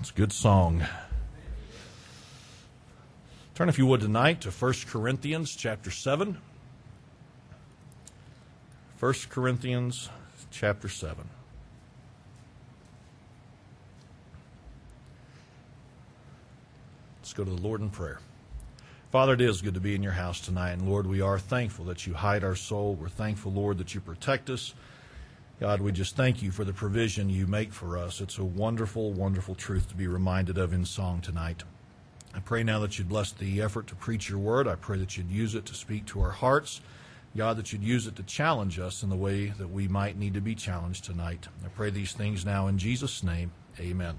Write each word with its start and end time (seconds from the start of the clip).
It's 0.00 0.10
a 0.10 0.14
good 0.14 0.32
song. 0.32 0.82
Turn, 3.54 3.68
if 3.68 3.76
you 3.76 3.84
would, 3.84 4.00
tonight 4.00 4.40
to 4.40 4.50
1 4.50 4.74
Corinthians 4.86 5.54
chapter 5.54 5.90
7. 5.90 6.38
1 8.98 9.14
Corinthians 9.28 10.08
chapter 10.50 10.88
7. 10.88 11.28
Let's 17.18 17.34
go 17.34 17.44
to 17.44 17.50
the 17.50 17.60
Lord 17.60 17.82
in 17.82 17.90
prayer. 17.90 18.20
Father, 19.12 19.34
it 19.34 19.42
is 19.42 19.60
good 19.60 19.74
to 19.74 19.80
be 19.80 19.94
in 19.94 20.02
your 20.02 20.12
house 20.12 20.40
tonight. 20.40 20.72
And 20.72 20.88
Lord, 20.88 21.06
we 21.06 21.20
are 21.20 21.38
thankful 21.38 21.84
that 21.84 22.06
you 22.06 22.14
hide 22.14 22.42
our 22.42 22.56
soul. 22.56 22.94
We're 22.94 23.10
thankful, 23.10 23.52
Lord, 23.52 23.76
that 23.76 23.94
you 23.94 24.00
protect 24.00 24.48
us. 24.48 24.72
God, 25.60 25.82
we 25.82 25.92
just 25.92 26.16
thank 26.16 26.42
you 26.42 26.50
for 26.50 26.64
the 26.64 26.72
provision 26.72 27.28
you 27.28 27.46
make 27.46 27.74
for 27.74 27.98
us. 27.98 28.22
It's 28.22 28.38
a 28.38 28.44
wonderful, 28.44 29.12
wonderful 29.12 29.54
truth 29.54 29.90
to 29.90 29.94
be 29.94 30.06
reminded 30.06 30.56
of 30.56 30.72
in 30.72 30.86
song 30.86 31.20
tonight. 31.20 31.64
I 32.34 32.40
pray 32.40 32.62
now 32.62 32.78
that 32.78 32.98
you'd 32.98 33.10
bless 33.10 33.30
the 33.32 33.60
effort 33.60 33.86
to 33.88 33.94
preach 33.94 34.30
your 34.30 34.38
word. 34.38 34.66
I 34.66 34.76
pray 34.76 34.96
that 34.96 35.18
you'd 35.18 35.30
use 35.30 35.54
it 35.54 35.66
to 35.66 35.74
speak 35.74 36.06
to 36.06 36.22
our 36.22 36.30
hearts. 36.30 36.80
God, 37.36 37.58
that 37.58 37.74
you'd 37.74 37.84
use 37.84 38.06
it 38.06 38.16
to 38.16 38.22
challenge 38.22 38.78
us 38.78 39.02
in 39.02 39.10
the 39.10 39.16
way 39.16 39.48
that 39.58 39.68
we 39.68 39.86
might 39.86 40.16
need 40.16 40.32
to 40.32 40.40
be 40.40 40.54
challenged 40.54 41.04
tonight. 41.04 41.48
I 41.62 41.68
pray 41.68 41.90
these 41.90 42.14
things 42.14 42.46
now 42.46 42.66
in 42.66 42.78
Jesus' 42.78 43.22
name. 43.22 43.52
Amen. 43.78 44.18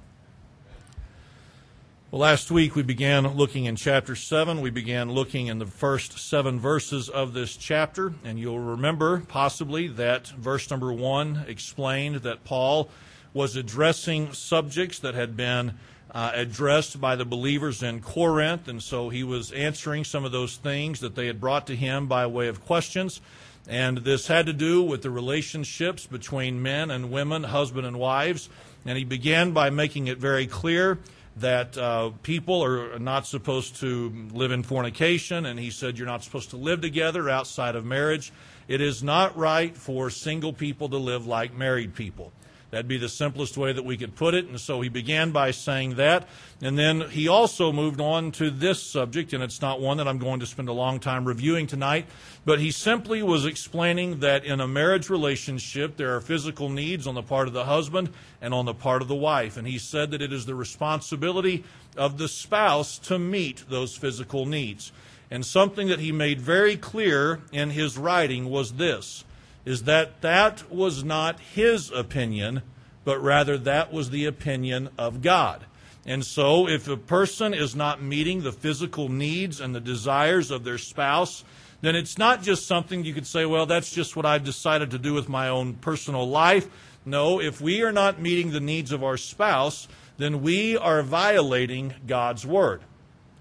Well, 2.12 2.20
last 2.20 2.52
week 2.52 2.76
we 2.76 2.84
began 2.84 3.26
looking 3.38 3.64
in 3.64 3.78
chapter 3.78 4.18
7. 4.18 4.60
We 4.60 4.70
began 4.70 5.14
looking 5.14 5.48
in 5.48 5.60
the 5.60 5.66
first 5.66 6.20
seven 6.20 6.60
verses 6.60 7.08
of 7.08 7.32
this 7.32 7.56
chapter. 7.56 8.14
And 8.26 8.38
you'll 8.38 8.60
remember 8.60 9.22
possibly 9.30 9.88
that 9.88 10.28
verse 10.28 10.70
number 10.70 10.92
1 10.92 11.46
explained 11.48 12.18
that 12.18 12.44
Paul 12.44 12.90
was 13.34 13.56
addressing 13.56 14.34
subjects 14.34 15.00
that 15.00 15.16
had 15.16 15.38
been 15.38 15.76
uh, 16.14 16.34
addressed 16.34 17.00
by 17.00 17.16
the 17.16 17.24
believers 17.24 17.82
in 17.82 18.02
Corinth. 18.02 18.68
And 18.68 18.84
so 18.84 19.08
he 19.08 19.24
was 19.24 19.54
answering 19.54 20.04
some 20.04 20.26
of 20.26 20.34
those 20.34 20.58
things 20.58 21.00
that 21.00 21.16
they 21.16 21.28
had 21.28 21.40
brought 21.40 21.66
to 21.68 21.78
him 21.78 22.08
by 22.08 22.28
way 22.28 22.50
of 22.50 22.66
questions. 22.66 23.22
And 23.70 24.00
this 24.00 24.28
had 24.28 24.48
to 24.48 24.54
do 24.54 24.84
with 24.84 25.02
the 25.02 25.10
relationships 25.10 26.08
between 26.08 26.62
men 26.62 26.92
and 26.92 27.10
women, 27.10 27.44
husband 27.44 27.88
and 27.88 27.98
wives. 27.98 28.50
And 28.86 28.98
he 28.98 29.06
began 29.06 29.54
by 29.54 29.70
making 29.70 30.08
it 30.08 30.18
very 30.18 30.46
clear 30.46 31.00
that 31.38 31.78
uh, 31.78 32.12
people 32.24 32.64
are 32.64 33.00
not 33.00 33.26
supposed 33.26 33.78
to 33.78 34.12
live 34.34 34.52
in 34.52 34.64
fornication, 34.64 35.46
and 35.46 35.60
he 35.60 35.70
said 35.70 35.98
you're 35.98 36.08
not 36.08 36.24
supposed 36.24 36.50
to 36.50 36.58
live 36.58 36.82
together 36.82 37.30
outside 37.30 37.76
of 37.76 37.86
marriage. 37.86 38.34
It 38.68 38.82
is 38.82 39.02
not 39.02 39.38
right 39.38 39.76
for 39.76 40.10
single 40.10 40.54
people 40.54 40.90
to 40.90 40.98
live 40.98 41.26
like 41.28 41.54
married 41.54 41.96
people. 41.96 42.32
That'd 42.72 42.88
be 42.88 42.98
the 42.98 43.10
simplest 43.10 43.58
way 43.58 43.74
that 43.74 43.84
we 43.84 43.98
could 43.98 44.16
put 44.16 44.34
it. 44.34 44.48
And 44.48 44.58
so 44.58 44.80
he 44.80 44.88
began 44.88 45.32
by 45.32 45.52
saying 45.52 45.96
that. 45.96 46.28
And 46.62 46.80
then 46.80 47.02
he 47.10 47.28
also 47.28 47.74
moved 47.74 48.00
on 48.00 48.32
to 48.34 48.50
this 48.50 48.82
subject, 48.82 49.34
and 49.34 49.44
it's 49.44 49.62
not 49.62 49.82
one 49.82 49.98
that 49.98 50.08
I'm 50.08 50.20
going 50.20 50.40
to 50.40 50.46
spend 50.46 50.70
a 50.70 50.74
long 50.74 51.00
time 51.00 51.26
reviewing 51.26 51.68
tonight, 51.68 52.06
but 52.46 52.60
he 52.60 52.72
simply 52.72 53.22
was 53.22 53.46
explaining 53.46 54.22
that 54.22 54.46
in 54.46 54.62
a 54.62 54.68
marriage 54.68 55.10
relationship, 55.10 55.98
there 55.98 56.16
are 56.16 56.22
physical 56.22 56.70
needs 56.70 57.08
on 57.08 57.16
the 57.16 57.24
part 57.24 57.48
of 57.48 57.54
the 57.54 57.66
husband 57.66 58.10
and 58.42 58.54
on 58.54 58.66
the 58.66 58.74
part 58.74 59.02
of 59.02 59.10
the 59.10 59.16
wife. 59.16 59.58
And 59.58 59.68
he 59.68 59.78
said 59.78 60.12
that 60.12 60.22
it 60.22 60.32
is 60.32 60.46
the 60.46 60.56
responsibility 60.56 61.66
of 61.98 62.18
the 62.18 62.30
spouse 62.30 62.98
to 63.00 63.20
meet 63.20 63.66
those 63.70 63.98
physical 63.98 64.46
needs. 64.46 64.94
And 65.30 65.46
something 65.46 65.88
that 65.90 66.00
he 66.00 66.12
made 66.12 66.40
very 66.40 66.78
clear 66.78 67.42
in 67.52 67.72
his 67.72 67.98
writing 67.98 68.50
was 68.50 68.74
this 68.74 69.26
is 69.66 69.84
that 69.84 70.22
that 70.22 70.72
was 70.72 71.04
not 71.04 71.40
his 71.40 71.92
opinion, 71.92 72.62
but 73.04 73.22
rather 73.22 73.58
that 73.58 73.92
was 73.92 74.10
the 74.10 74.26
opinion 74.26 74.90
of 74.98 75.22
God. 75.22 75.66
And 76.06 76.26
so, 76.26 76.68
if 76.68 76.88
a 76.88 76.98
person 76.98 77.54
is 77.54 77.76
not 77.76 78.02
meeting 78.02 78.42
the 78.42 78.52
physical 78.52 79.08
needs 79.08 79.60
and 79.60 79.76
the 79.76 79.80
desires 79.80 80.50
of 80.50 80.64
their 80.64 80.80
spouse, 80.80 81.44
then 81.82 81.96
it's 81.96 82.18
not 82.18 82.42
just 82.42 82.68
something 82.68 83.04
you 83.04 83.14
could 83.14 83.28
say, 83.28 83.46
well, 83.46 83.66
that's 83.66 83.92
just 83.92 84.16
what 84.16 84.26
I've 84.26 84.44
decided 84.44 84.92
to 84.92 85.00
do 85.00 85.14
with 85.14 85.30
my 85.30 85.50
own 85.50 85.74
personal 85.76 86.28
life. 86.28 86.68
No, 87.06 87.40
if 87.40 87.62
we 87.62 87.84
are 87.84 87.92
not 87.92 88.22
meeting 88.22 88.52
the 88.52 88.60
needs 88.60 88.92
of 88.92 89.04
our 89.04 89.18
spouse, 89.18 89.88
then 90.18 90.42
we 90.42 90.78
are 90.78 91.02
violating 91.02 91.94
God's 92.06 92.46
word. 92.46 92.82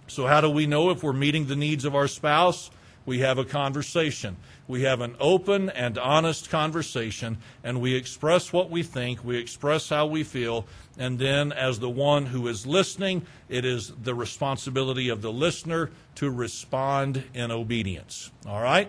So, 0.07 0.27
how 0.27 0.41
do 0.41 0.51
we 0.51 0.67
know 0.67 0.91
if 0.91 1.03
we're 1.03 1.13
meeting 1.13 1.47
the 1.47 1.57
needs 1.57 1.85
of 1.85 1.95
our 1.95 2.09
spouse? 2.09 2.71
We 3.07 3.21
have 3.21 3.39
a 3.39 3.45
conversation. 3.45 4.37
We 4.71 4.83
have 4.83 5.01
an 5.01 5.17
open 5.19 5.69
and 5.69 5.99
honest 5.99 6.49
conversation, 6.49 7.39
and 7.65 7.81
we 7.81 7.97
express 7.97 8.53
what 8.53 8.71
we 8.71 8.85
think, 8.85 9.25
we 9.25 9.37
express 9.37 9.89
how 9.89 10.07
we 10.07 10.23
feel, 10.23 10.65
and 10.97 11.19
then, 11.19 11.51
as 11.51 11.81
the 11.81 11.91
one 11.91 12.27
who 12.27 12.47
is 12.47 12.69
listening, 12.69 13.27
it 13.49 13.65
is 13.65 13.93
the 14.01 14.15
responsibility 14.15 15.09
of 15.09 15.23
the 15.23 15.33
listener 15.33 15.91
to 16.15 16.31
respond 16.31 17.25
in 17.35 17.51
obedience. 17.51 18.31
All 18.47 18.63
right? 18.63 18.89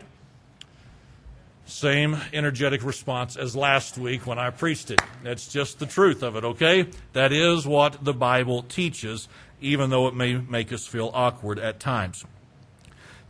Same 1.66 2.16
energetic 2.32 2.84
response 2.84 3.36
as 3.36 3.56
last 3.56 3.98
week 3.98 4.28
when 4.28 4.38
I 4.38 4.52
preached 4.52 4.92
it. 4.92 5.02
That's 5.24 5.48
just 5.48 5.80
the 5.80 5.88
truth 5.88 6.22
of 6.22 6.36
it, 6.36 6.44
okay? 6.44 6.90
That 7.14 7.34
is 7.34 7.66
what 7.66 8.06
the 8.06 8.14
Bible 8.14 8.62
teaches, 8.62 9.28
even 9.60 9.90
though 9.90 10.08
it 10.08 10.14
may 10.14 10.36
make 10.36 10.72
us 10.72 10.86
feel 10.86 11.10
awkward 11.12 11.58
at 11.58 11.80
times. 11.80 12.24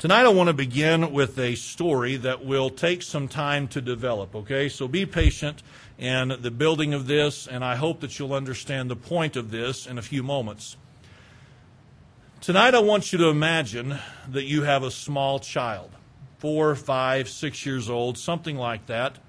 Tonight 0.01 0.25
I 0.25 0.29
want 0.29 0.47
to 0.47 0.53
begin 0.53 1.13
with 1.13 1.37
a 1.37 1.53
story 1.53 2.15
that 2.17 2.43
will 2.43 2.71
take 2.71 3.03
some 3.03 3.27
time 3.27 3.67
to 3.67 3.81
develop, 3.81 4.35
okay? 4.35 4.67
So 4.67 4.87
be 4.87 5.05
patient 5.05 5.61
in 5.99 6.35
the 6.41 6.49
building 6.49 6.95
of 6.95 7.05
this, 7.05 7.45
and 7.45 7.63
I 7.63 7.75
hope 7.75 7.99
that 7.99 8.17
you'll 8.17 8.33
understand 8.33 8.89
the 8.89 8.95
point 8.95 9.35
of 9.35 9.51
this 9.51 9.85
in 9.85 9.99
a 9.99 10.01
few 10.01 10.23
moments. 10.23 10.75
Tonight 12.39 12.73
I 12.73 12.79
want 12.79 13.13
you 13.13 13.19
to 13.19 13.27
imagine 13.27 13.99
that 14.27 14.45
you 14.45 14.63
have 14.63 14.81
a 14.81 14.89
small 14.89 15.37
child, 15.37 15.91
four, 16.39 16.73
five, 16.73 17.29
six 17.29 17.63
years 17.63 17.87
old, 17.87 18.17
something 18.17 18.57
like 18.57 18.87
that, 18.87 19.19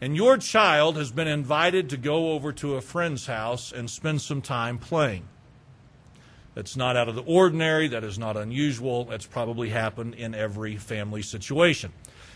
and 0.00 0.16
your 0.16 0.38
child 0.38 0.96
has 0.96 1.12
been 1.12 1.28
invited 1.28 1.88
to 1.90 1.96
go 1.96 2.32
over 2.32 2.50
to 2.54 2.74
a 2.74 2.80
friend's 2.80 3.26
house 3.26 3.70
and 3.70 3.88
spend 3.88 4.22
some 4.22 4.42
time 4.42 4.76
playing. 4.76 5.28
That's 6.54 6.76
not 6.76 6.96
out 6.96 7.08
of 7.08 7.16
the 7.16 7.22
ordinary. 7.22 7.88
That 7.88 8.04
is 8.04 8.18
not 8.18 8.36
unusual. 8.36 9.04
That's 9.04 9.26
probably 9.26 9.70
happened 9.70 10.14
in 10.14 10.34
every 10.34 10.76
family 10.76 11.22
situation. 11.22 11.92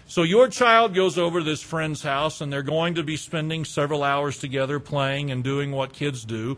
So 0.07 0.23
your 0.23 0.49
child 0.49 0.95
goes 0.95 1.19
over 1.19 1.41
to 1.41 1.45
this 1.45 1.63
friend's 1.63 2.03
house 2.03 2.41
and 2.41 2.53
they're 2.53 2.63
going 2.63 2.95
to 2.95 3.03
be 3.03 3.17
spending 3.17 3.65
several 3.65 4.03
hours 4.03 4.39
together 4.39 4.81
playing 4.81 5.31
and 5.31 5.45
doing 5.45 5.71
what 5.71 5.93
kids 5.93 6.25
do. 6.25 6.57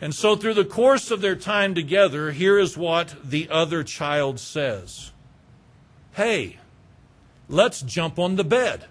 And 0.00 0.14
so 0.14 0.34
through 0.34 0.54
the 0.54 0.64
course 0.64 1.10
of 1.10 1.20
their 1.20 1.36
time 1.36 1.74
together, 1.74 2.32
here 2.32 2.58
is 2.58 2.76
what 2.76 3.14
the 3.22 3.48
other 3.50 3.84
child 3.84 4.40
says. 4.40 5.12
Hey, 6.12 6.58
let's 7.48 7.82
jump 7.82 8.18
on 8.18 8.36
the 8.36 8.44
bed. 8.44 8.86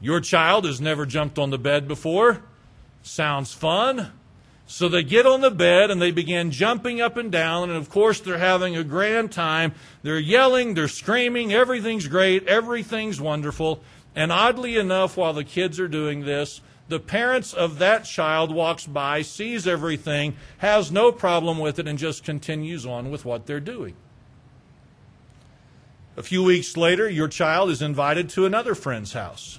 Your 0.00 0.20
child 0.20 0.66
has 0.66 0.80
never 0.80 1.06
jumped 1.06 1.38
on 1.38 1.50
the 1.50 1.58
bed 1.58 1.88
before. 1.88 2.42
Sounds 3.02 3.52
fun. 3.52 4.12
So 4.66 4.88
they 4.88 5.02
get 5.02 5.26
on 5.26 5.40
the 5.40 5.50
bed 5.50 5.90
and 5.90 6.00
they 6.00 6.10
begin 6.10 6.50
jumping 6.50 7.00
up 7.00 7.16
and 7.16 7.30
down. 7.30 7.70
And 7.70 7.78
of 7.78 7.90
course, 7.90 8.20
they're 8.20 8.38
having 8.38 8.76
a 8.76 8.84
grand 8.84 9.30
time. 9.30 9.74
They're 10.02 10.18
yelling, 10.18 10.74
they're 10.74 10.88
screaming, 10.88 11.52
everything's 11.52 12.08
great, 12.08 12.46
everything's 12.46 13.20
wonderful. 13.20 13.82
And 14.16 14.32
oddly 14.32 14.76
enough, 14.76 15.16
while 15.16 15.32
the 15.32 15.44
kids 15.44 15.78
are 15.78 15.88
doing 15.88 16.24
this, 16.24 16.60
the 16.88 17.00
parents 17.00 17.52
of 17.52 17.78
that 17.78 18.04
child 18.04 18.54
walks 18.54 18.86
by, 18.86 19.22
sees 19.22 19.66
everything, 19.66 20.36
has 20.58 20.92
no 20.92 21.12
problem 21.12 21.58
with 21.58 21.78
it, 21.78 21.88
and 21.88 21.98
just 21.98 22.24
continues 22.24 22.84
on 22.84 23.10
with 23.10 23.24
what 23.24 23.46
they're 23.46 23.60
doing. 23.60 23.96
A 26.16 26.22
few 26.22 26.44
weeks 26.44 26.76
later, 26.76 27.08
your 27.08 27.28
child 27.28 27.70
is 27.70 27.82
invited 27.82 28.28
to 28.30 28.46
another 28.46 28.74
friend's 28.74 29.14
house. 29.14 29.58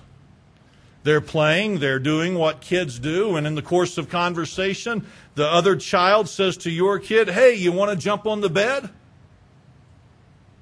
They're 1.06 1.22
playing, 1.22 1.82
they're 1.82 2.00
doing 2.00 2.34
what 2.34 2.62
kids 2.62 2.98
do, 2.98 3.36
and 3.36 3.46
in 3.46 3.54
the 3.54 3.62
course 3.62 4.00
of 4.00 4.10
conversation, 4.10 5.06
the 5.36 5.46
other 5.46 5.76
child 5.76 6.28
says 6.28 6.58
to 6.58 6.72
your 6.72 6.98
kid, 6.98 7.30
Hey, 7.30 7.54
you 7.54 7.72
want 7.72 7.92
to 7.92 7.96
jump 7.96 8.26
on 8.26 8.42
the 8.42 8.50
bed? 8.50 8.90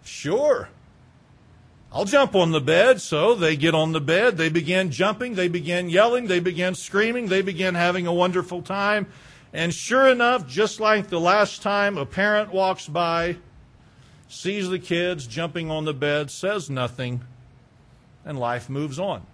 Sure. 0.03 0.67
I'll 1.93 2.03
jump 2.03 2.35
on 2.35 2.51
the 2.51 2.59
bed. 2.59 2.99
So 2.99 3.35
they 3.35 3.55
get 3.55 3.73
on 3.73 3.93
the 3.93 4.01
bed. 4.01 4.35
They 4.35 4.49
begin 4.49 4.91
jumping. 4.91 5.35
They 5.35 5.47
begin 5.47 5.89
yelling. 5.89 6.27
They 6.27 6.41
begin 6.41 6.75
screaming. 6.75 7.27
They 7.27 7.41
begin 7.41 7.75
having 7.75 8.05
a 8.05 8.13
wonderful 8.13 8.61
time. 8.61 9.07
And 9.53 9.73
sure 9.73 10.09
enough, 10.09 10.45
just 10.45 10.81
like 10.81 11.07
the 11.07 11.21
last 11.21 11.61
time, 11.61 11.97
a 11.97 12.05
parent 12.05 12.51
walks 12.51 12.89
by, 12.89 13.37
sees 14.27 14.67
the 14.67 14.79
kids 14.79 15.25
jumping 15.25 15.71
on 15.71 15.85
the 15.85 15.93
bed, 15.93 16.31
says 16.31 16.69
nothing, 16.69 17.21
and 18.25 18.37
life 18.37 18.69
moves 18.69 18.99
on. 18.99 19.25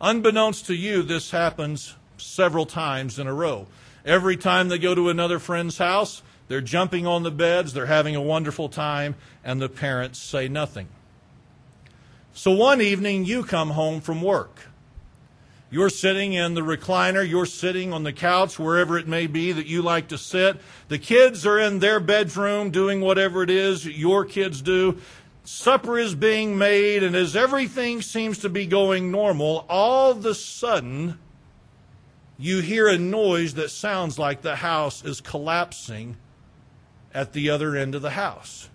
Unbeknownst 0.00 0.66
to 0.66 0.74
you, 0.74 1.02
this 1.02 1.32
happens 1.32 1.96
several 2.16 2.66
times 2.66 3.18
in 3.18 3.26
a 3.26 3.34
row. 3.34 3.66
Every 4.04 4.36
time 4.36 4.68
they 4.68 4.78
go 4.78 4.94
to 4.94 5.08
another 5.08 5.38
friend's 5.38 5.78
house, 5.78 6.22
they're 6.46 6.60
jumping 6.60 7.06
on 7.06 7.24
the 7.24 7.30
beds, 7.30 7.72
they're 7.72 7.86
having 7.86 8.16
a 8.16 8.22
wonderful 8.22 8.68
time, 8.68 9.16
and 9.44 9.60
the 9.60 9.68
parents 9.68 10.18
say 10.18 10.48
nothing. 10.48 10.88
So 12.32 12.52
one 12.52 12.80
evening, 12.80 13.24
you 13.24 13.42
come 13.42 13.70
home 13.70 14.00
from 14.00 14.22
work, 14.22 14.68
You're 15.70 15.90
sitting 15.90 16.32
in 16.32 16.54
the 16.54 16.62
recliner, 16.62 17.28
you're 17.28 17.44
sitting 17.44 17.92
on 17.92 18.02
the 18.02 18.12
couch, 18.12 18.58
wherever 18.58 18.96
it 18.96 19.06
may 19.06 19.26
be 19.26 19.52
that 19.52 19.66
you 19.66 19.82
like 19.82 20.08
to 20.08 20.16
sit. 20.16 20.58
The 20.88 20.98
kids 20.98 21.44
are 21.44 21.58
in 21.58 21.80
their 21.80 22.00
bedroom 22.00 22.70
doing 22.70 23.02
whatever 23.02 23.42
it 23.42 23.50
is 23.50 23.84
your 23.84 24.24
kids 24.24 24.62
do. 24.62 24.98
Supper 25.50 25.98
is 25.98 26.14
being 26.14 26.58
made, 26.58 27.02
and 27.02 27.16
as 27.16 27.34
everything 27.34 28.02
seems 28.02 28.36
to 28.40 28.50
be 28.50 28.66
going 28.66 29.10
normal, 29.10 29.64
all 29.66 30.10
of 30.10 30.26
a 30.26 30.34
sudden, 30.34 31.18
you 32.36 32.60
hear 32.60 32.86
a 32.86 32.98
noise 32.98 33.54
that 33.54 33.70
sounds 33.70 34.18
like 34.18 34.42
the 34.42 34.56
house 34.56 35.02
is 35.02 35.22
collapsing 35.22 36.18
at 37.14 37.32
the 37.32 37.48
other 37.48 37.74
end 37.74 37.94
of 37.94 38.02
the 38.02 38.10
house. 38.10 38.68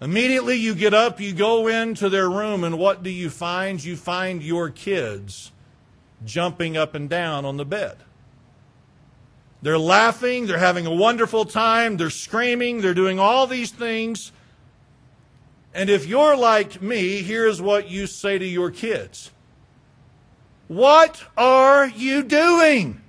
Immediately 0.00 0.54
you 0.54 0.72
get 0.76 0.94
up, 0.94 1.20
you 1.20 1.32
go 1.32 1.66
into 1.66 2.08
their 2.08 2.30
room, 2.30 2.62
and 2.62 2.78
what 2.78 3.02
do 3.02 3.10
you 3.10 3.28
find? 3.28 3.82
You 3.82 3.96
find 3.96 4.44
your 4.44 4.70
kids 4.70 5.50
jumping 6.24 6.76
up 6.76 6.94
and 6.94 7.10
down 7.10 7.44
on 7.44 7.56
the 7.56 7.64
bed. 7.64 7.96
They're 9.62 9.78
laughing, 9.78 10.46
they're 10.46 10.58
having 10.58 10.86
a 10.86 10.94
wonderful 10.94 11.44
time, 11.44 11.96
they're 11.96 12.08
screaming, 12.08 12.82
they're 12.82 12.94
doing 12.94 13.18
all 13.18 13.48
these 13.48 13.72
things. 13.72 14.30
And 15.72 15.88
if 15.88 16.06
you're 16.06 16.36
like 16.36 16.82
me, 16.82 17.22
here's 17.22 17.62
what 17.62 17.88
you 17.88 18.06
say 18.06 18.38
to 18.38 18.44
your 18.44 18.70
kids 18.70 19.30
What 20.68 21.22
are 21.36 21.86
you 21.86 22.22
doing? 22.22 23.00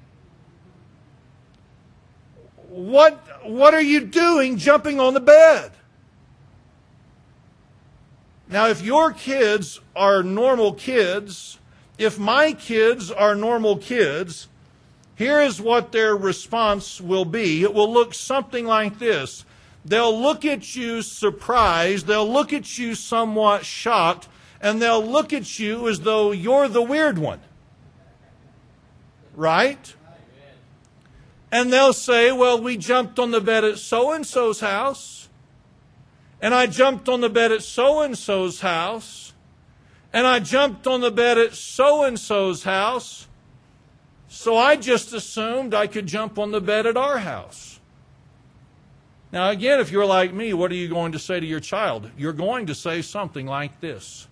What, 2.70 3.20
what 3.44 3.74
are 3.74 3.82
you 3.82 4.02
doing 4.06 4.58
jumping 4.58 5.00
on 5.00 5.14
the 5.14 5.20
bed? 5.20 5.72
Now, 8.48 8.68
if 8.68 8.82
your 8.82 9.12
kids 9.12 9.80
are 9.96 10.24
normal 10.24 10.74
kids, 10.74 11.58
if 11.98 12.18
my 12.18 12.54
kids 12.54 13.12
are 13.12 13.36
normal 13.36 13.78
kids, 13.78 14.48
here 15.16 15.40
is 15.40 15.62
what 15.62 15.92
their 15.92 16.16
response 16.16 17.00
will 17.00 17.26
be. 17.26 17.64
It 17.64 17.74
will 17.74 17.92
look 17.92 18.14
something 18.14 18.66
like 18.66 19.00
this. 19.00 19.46
They'll 19.84 20.20
look 20.20 20.46
at 20.46 20.76
you 20.76 21.02
surprised, 21.02 22.08
they'll 22.08 22.30
look 22.30 22.54
at 22.54 22.78
you 22.78 22.96
somewhat 22.96 23.66
shocked, 23.66 24.28
and 24.62 24.82
they'll 24.82 25.06
look 25.06 25.34
at 25.34 25.60
you 25.60 25.88
as 25.88 26.02
though 26.02 26.32
you're 26.32 26.68
the 26.68 26.82
weird 26.82 27.18
one. 27.18 27.40
Right? 29.36 29.96
And 31.52 31.74
they'll 31.74 31.94
say, 31.94 32.32
Well, 32.32 32.62
we 32.62 32.78
jumped 32.78 33.18
on 33.18 33.32
the 33.32 33.42
bed 33.42 33.64
at 33.64 33.80
so 33.80 34.12
and 34.12 34.26
so's 34.26 34.60
house, 34.60 35.30
and 36.42 36.54
I 36.54 36.68
jumped 36.68 37.10
on 37.10 37.22
the 37.22 37.30
bed 37.30 37.52
at 37.52 37.64
so 37.64 38.02
and 38.02 38.18
so's 38.18 38.62
house 38.62 39.32
and 40.14 40.28
I 40.28 40.40
jumped 40.40 40.88
on 40.88 41.02
the 41.02 41.12
bed 41.12 41.38
at 41.38 41.54
so 41.54 42.04
and 42.04 42.20
so's 42.20 42.64
house, 42.64 43.28
so 44.28 44.58
I 44.58 44.76
just 44.76 45.14
assumed 45.14 45.74
I 45.74 45.88
could 45.88 46.08
jump 46.08 46.38
on 46.38 46.52
the 46.52 46.62
bed 46.62 46.86
at 46.86 46.98
our 46.98 47.20
house. 47.20 47.80
Now, 49.32 49.50
again, 49.50 49.80
if 49.80 49.92
you're 49.92 50.06
like 50.06 50.34
me, 50.34 50.54
what 50.54 50.72
are 50.72 50.76
you 50.76 50.90
going 50.90 51.14
to 51.14 51.20
say 51.20 51.40
to 51.40 51.46
your 51.46 51.62
child? 51.62 52.12
You're 52.18 52.34
going 52.34 52.66
to 52.66 52.76
say 52.76 53.02
something 53.02 53.46
like 53.46 53.80
this 53.80 54.28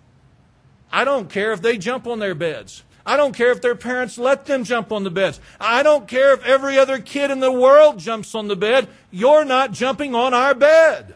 I 0.92 1.04
don't 1.04 1.30
care 1.30 1.52
if 1.52 1.62
they 1.62 1.78
jump 1.78 2.06
on 2.06 2.18
their 2.18 2.34
beds. 2.34 2.82
I 3.06 3.16
don't 3.16 3.34
care 3.34 3.50
if 3.50 3.62
their 3.62 3.74
parents 3.74 4.18
let 4.18 4.44
them 4.44 4.62
jump 4.62 4.92
on 4.92 5.04
the 5.04 5.10
beds. 5.10 5.40
I 5.58 5.82
don't 5.82 6.06
care 6.06 6.34
if 6.34 6.44
every 6.44 6.78
other 6.78 6.98
kid 6.98 7.30
in 7.30 7.40
the 7.40 7.50
world 7.50 7.98
jumps 7.98 8.34
on 8.34 8.48
the 8.48 8.56
bed. 8.56 8.88
You're 9.10 9.44
not 9.44 9.72
jumping 9.72 10.14
on 10.14 10.34
our 10.34 10.54
bed. 10.54 11.14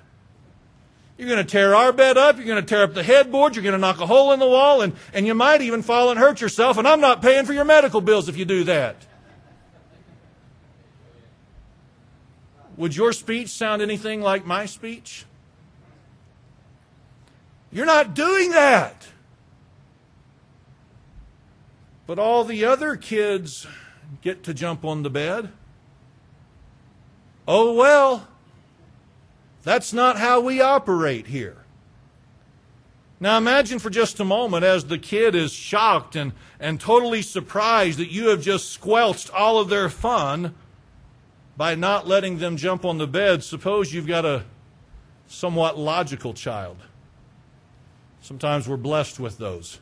You're 1.19 1.29
going 1.29 1.45
to 1.45 1.51
tear 1.51 1.75
our 1.75 1.93
bed 1.93 2.17
up. 2.17 2.37
You're 2.37 2.47
going 2.47 2.61
to 2.61 2.67
tear 2.67 2.83
up 2.83 2.95
the 2.95 3.03
headboard. 3.03 3.55
You're 3.55 3.63
going 3.63 3.75
to 3.75 3.79
knock 3.79 4.01
a 4.01 4.07
hole 4.07 4.33
in 4.33 4.41
the 4.41 4.49
wall, 4.49 4.81
and, 4.81 4.95
and 5.13 5.27
you 5.27 5.35
might 5.35 5.61
even 5.61 5.83
fall 5.83 6.11
and 6.11 6.19
hurt 6.19 6.41
yourself. 6.41 6.79
And 6.79 6.89
I'm 6.89 7.01
not 7.01 7.23
paying 7.23 7.45
for 7.45 7.53
your 7.53 7.65
medical 7.65 8.01
bills 8.01 8.29
if 8.29 8.37
you 8.37 8.45
do 8.45 8.65
that. 8.65 8.97
Would 12.77 12.97
your 12.97 13.13
speech 13.13 13.51
sound 13.51 13.83
anything 13.83 14.21
like 14.21 14.45
my 14.45 14.67
speech? 14.67 15.25
You're 17.71 17.87
not 17.87 18.15
doing 18.15 18.51
that. 18.51 19.09
But 22.07 22.19
all 22.19 22.45
the 22.45 22.65
other 22.65 22.97
kids 22.97 23.67
get 24.23 24.43
to 24.45 24.55
jump 24.55 24.85
on 24.85 25.03
the 25.03 25.11
bed. 25.11 25.51
Oh, 27.47 27.75
well. 27.75 28.29
That's 29.63 29.93
not 29.93 30.19
how 30.19 30.41
we 30.41 30.61
operate 30.61 31.29
here. 31.29 31.65
Now 33.19 33.39
imagine 33.39 33.79
for 33.79 33.89
just 33.89 34.21
a 34.21 34.25
moment 34.25 34.65
as 34.65 34.85
the 34.85 34.99
kid 34.99 35.35
is 35.35 35.53
shocked 35.53 36.15
and, 36.15 36.33
and 36.61 36.79
totally 36.79 37.23
surprised 37.23 37.99
that 37.99 38.13
you 38.13 38.29
have 38.29 38.43
just 38.43 38.71
squelched 38.71 39.31
all 39.33 39.59
of 39.59 39.71
their 39.71 39.89
fun 39.89 40.55
by 41.57 41.75
not 41.75 42.07
letting 42.07 42.39
them 42.39 42.57
jump 42.57 42.85
on 42.85 42.99
the 42.99 43.07
bed. 43.07 43.45
Suppose 43.45 43.93
you've 43.93 44.07
got 44.07 44.25
a 44.25 44.45
somewhat 45.27 45.79
logical 45.79 46.35
child. 46.35 46.79
Sometimes 48.21 48.69
we're 48.69 48.77
blessed 48.77 49.21
with 49.21 49.39
those. 49.39 49.81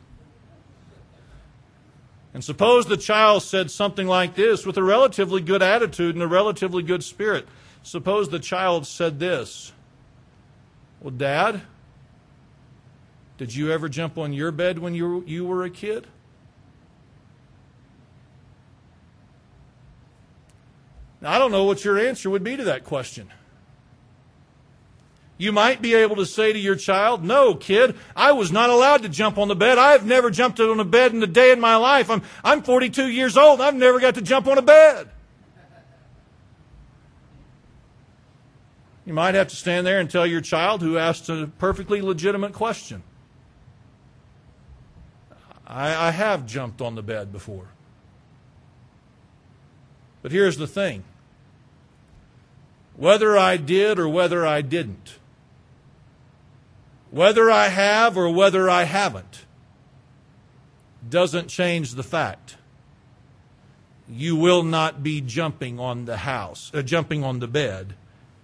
And 2.35 2.43
suppose 2.43 2.87
the 2.87 2.97
child 2.97 3.43
said 3.43 3.71
something 3.71 4.07
like 4.07 4.35
this 4.35 4.65
with 4.65 4.77
a 4.77 4.83
relatively 4.83 5.41
good 5.41 5.63
attitude 5.63 6.15
and 6.15 6.23
a 6.23 6.27
relatively 6.29 6.83
good 6.83 7.05
spirit. 7.05 7.47
Suppose 7.83 8.29
the 8.29 8.39
child 8.39 8.87
said 8.87 9.19
this 9.19 9.73
Well, 11.01 11.11
Dad, 11.11 11.63
did 13.37 13.55
you 13.55 13.71
ever 13.71 13.89
jump 13.89 14.17
on 14.19 14.33
your 14.33 14.51
bed 14.51 14.79
when 14.79 14.95
you, 14.95 15.25
you 15.27 15.45
were 15.45 15.65
a 15.65 15.71
kid? 15.71 16.07
Now, 21.23 21.31
I 21.31 21.39
don't 21.39 21.53
know 21.53 21.65
what 21.65 21.85
your 21.85 21.99
answer 21.99 22.29
would 22.29 22.43
be 22.43 22.57
to 22.57 22.65
that 22.65 22.83
question. 22.83 23.31
You 25.39 25.53
might 25.53 25.81
be 25.81 25.95
able 25.95 26.17
to 26.17 26.27
say 26.27 26.53
to 26.53 26.59
your 26.59 26.75
child, 26.75 27.25
No, 27.25 27.55
kid, 27.55 27.97
I 28.15 28.33
was 28.33 28.51
not 28.51 28.71
allowed 28.71 29.03
to 29.05 29.09
jump 29.09 29.39
on 29.39 29.47
the 29.47 29.55
bed. 29.55 29.79
I've 29.79 30.05
never 30.05 30.31
jumped 30.31 30.59
on 30.59 30.79
a 30.81 30.85
bed 30.85 31.15
in 31.15 31.23
a 31.23 31.27
day 31.29 31.53
in 31.53 31.61
my 31.61 31.77
life. 31.77 32.11
I'm, 32.11 32.23
I'm 32.45 32.63
42 32.63 33.07
years 33.07 33.37
old. 33.37 33.61
I've 33.61 33.77
never 33.77 34.01
got 34.01 34.17
to 34.17 34.23
jump 34.23 34.49
on 34.49 34.59
a 34.59 34.63
bed. 34.63 35.09
You 39.05 39.15
might 39.15 39.35
have 39.35 39.49
to 39.49 39.57
stand 39.57 39.87
there 39.87 40.01
and 40.01 40.11
tell 40.11 40.27
your 40.27 40.41
child 40.41 40.81
who 40.83 40.99
asked 40.99 41.29
a 41.29 41.51
perfectly 41.59 42.03
legitimate 42.03 42.53
question. 42.53 43.03
I, 45.67 46.09
I 46.09 46.11
have 46.11 46.47
jumped 46.47 46.81
on 46.81 46.95
the 46.95 47.03
bed 47.03 47.33
before. 47.33 47.69
But 50.20 50.31
here's 50.31 50.56
the 50.56 50.69
thing 50.69 51.03
whether 52.96 53.37
I 53.37 53.56
did 53.56 53.99
or 53.99 54.08
whether 54.08 54.46
I 54.46 54.63
didn't, 54.63 55.19
whether 57.11 57.51
I 57.51 57.69
have 57.69 58.17
or 58.17 58.31
whether 58.31 58.69
I 58.69 58.84
haven't, 58.84 59.44
doesn't 61.08 61.49
change 61.49 61.94
the 61.94 62.03
fact. 62.03 62.56
You 64.08 64.37
will 64.37 64.63
not 64.63 65.03
be 65.03 65.20
jumping 65.20 65.81
on 65.81 66.05
the 66.05 66.19
house, 66.19 66.70
uh, 66.75 66.82
jumping 66.82 67.25
on 67.25 67.39
the 67.39 67.49
bed 67.49 67.94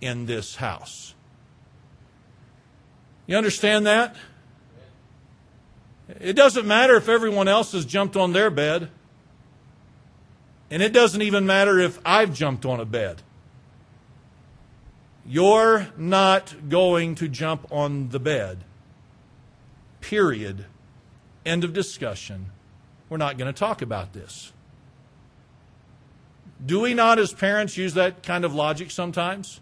in 0.01 0.27
this 0.27 0.57
house. 0.57 1.15
You 3.27 3.37
understand 3.37 3.87
that? 3.87 4.17
It 6.21 6.33
doesn't 6.33 6.67
matter 6.67 6.97
if 6.97 7.09
everyone 7.09 7.49
else 7.49 7.73
has 7.73 7.85
jumped 7.85 8.17
on 8.17 8.33
their 8.33 8.49
bed. 8.49 8.91
And 10.71 10.83
it 10.83 10.93
doesn't 10.93 11.21
even 11.21 11.47
matter 11.47 11.79
if 11.79 11.99
I've 12.05 12.33
jumped 12.33 12.65
on 12.65 12.81
a 12.81 12.85
bed. 12.85 13.23
You're 15.29 15.89
not 15.99 16.71
going 16.71 17.15
to 17.17 17.29
jump 17.29 17.71
on 17.71 18.09
the 18.09 18.19
bed. 18.19 18.65
Period. 20.01 20.65
End 21.45 21.65
of 21.65 21.75
discussion. 21.75 22.47
We're 23.11 23.19
not 23.19 23.37
going 23.37 23.53
to 23.53 23.59
talk 23.59 23.83
about 23.83 24.15
this. 24.15 24.55
Do 26.65 26.81
we 26.81 26.95
not, 26.95 27.19
as 27.19 27.35
parents, 27.35 27.77
use 27.77 27.93
that 27.93 28.23
kind 28.23 28.43
of 28.43 28.55
logic 28.55 28.91
sometimes? 28.91 29.61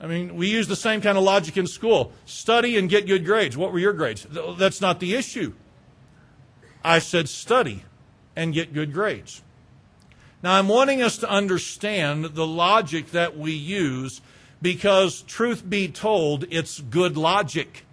I 0.00 0.06
mean, 0.06 0.36
we 0.36 0.48
use 0.48 0.66
the 0.66 0.74
same 0.74 1.02
kind 1.02 1.18
of 1.18 1.24
logic 1.24 1.58
in 1.58 1.66
school 1.66 2.12
study 2.24 2.78
and 2.78 2.88
get 2.88 3.06
good 3.06 3.26
grades. 3.26 3.58
What 3.58 3.74
were 3.74 3.78
your 3.78 3.92
grades? 3.92 4.26
That's 4.56 4.80
not 4.80 5.00
the 5.00 5.14
issue. 5.14 5.52
I 6.82 6.98
said 6.98 7.28
study 7.28 7.84
and 8.34 8.54
get 8.54 8.72
good 8.72 8.94
grades. 8.94 9.42
Now, 10.42 10.54
I'm 10.54 10.68
wanting 10.68 11.02
us 11.02 11.18
to 11.18 11.28
understand 11.28 12.24
the 12.24 12.46
logic 12.46 13.10
that 13.10 13.36
we 13.36 13.52
use 13.52 14.22
because, 14.62 15.22
truth 15.22 15.68
be 15.68 15.88
told, 15.88 16.44
it's 16.50 16.80
good 16.80 17.16
logic. 17.16 17.84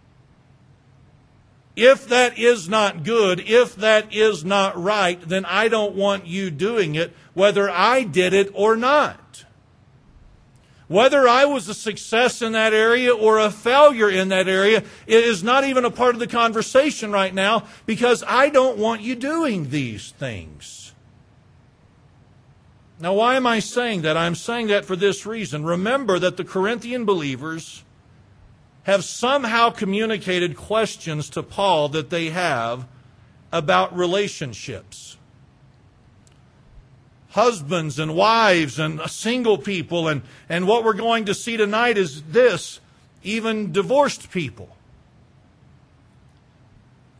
If 1.76 2.08
that 2.08 2.40
is 2.40 2.68
not 2.68 3.04
good, 3.04 3.40
if 3.42 3.76
that 3.76 4.14
is 4.14 4.44
not 4.44 4.82
right, 4.82 5.22
then 5.22 5.46
I 5.46 5.68
don't 5.68 5.96
want 5.96 6.26
you 6.26 6.50
doing 6.50 6.96
it, 6.96 7.14
whether 7.34 7.70
I 7.70 8.04
did 8.04 8.34
it 8.34 8.50
or 8.54 8.76
not. 8.76 9.46
Whether 10.88 11.28
I 11.28 11.46
was 11.46 11.68
a 11.68 11.74
success 11.74 12.42
in 12.42 12.54
that 12.54 12.74
area 12.74 13.14
or 13.14 13.40
a 13.40 13.52
failure 13.52 14.10
in 14.10 14.30
that 14.30 14.48
area, 14.48 14.84
is 15.06 15.44
not 15.44 15.66
even 15.66 15.84
a 15.84 15.92
part 15.92 16.16
of 16.16 16.20
the 16.20 16.28
conversation 16.28 17.12
right 17.12 17.34
now 17.34 17.68
because 17.86 18.24
I 18.26 18.50
don't 18.50 18.78
want 18.78 19.02
you 19.02 19.16
doing 19.16 19.70
these 19.70 20.12
things. 20.12 20.87
Now, 23.00 23.14
why 23.14 23.36
am 23.36 23.46
I 23.46 23.60
saying 23.60 24.02
that? 24.02 24.18
I'm 24.18 24.36
saying 24.36 24.68
that 24.68 24.86
for 24.86 24.96
this 24.96 25.26
reason. 25.26 25.64
Remember 25.64 26.18
that 26.18 26.38
the 26.38 26.44
Corinthian 26.44 27.06
believers 27.06 27.84
have 28.84 29.04
somehow 29.04 29.70
communicated 29.70 30.56
questions 30.56 31.30
to 31.32 31.44
Paul 31.44 31.90
that 31.90 32.10
they 32.10 32.30
have 32.30 32.88
about 33.52 33.96
relationships. 33.96 35.18
Husbands 37.32 38.00
and 38.00 38.16
wives 38.16 38.80
and 38.80 39.02
single 39.10 39.58
people, 39.58 40.08
and, 40.08 40.22
and 40.48 40.68
what 40.68 40.84
we're 40.84 40.94
going 40.94 41.26
to 41.26 41.36
see 41.36 41.58
tonight 41.58 41.98
is 41.98 42.24
this 42.24 42.80
even 43.24 43.72
divorced 43.74 44.32
people. 44.32 44.77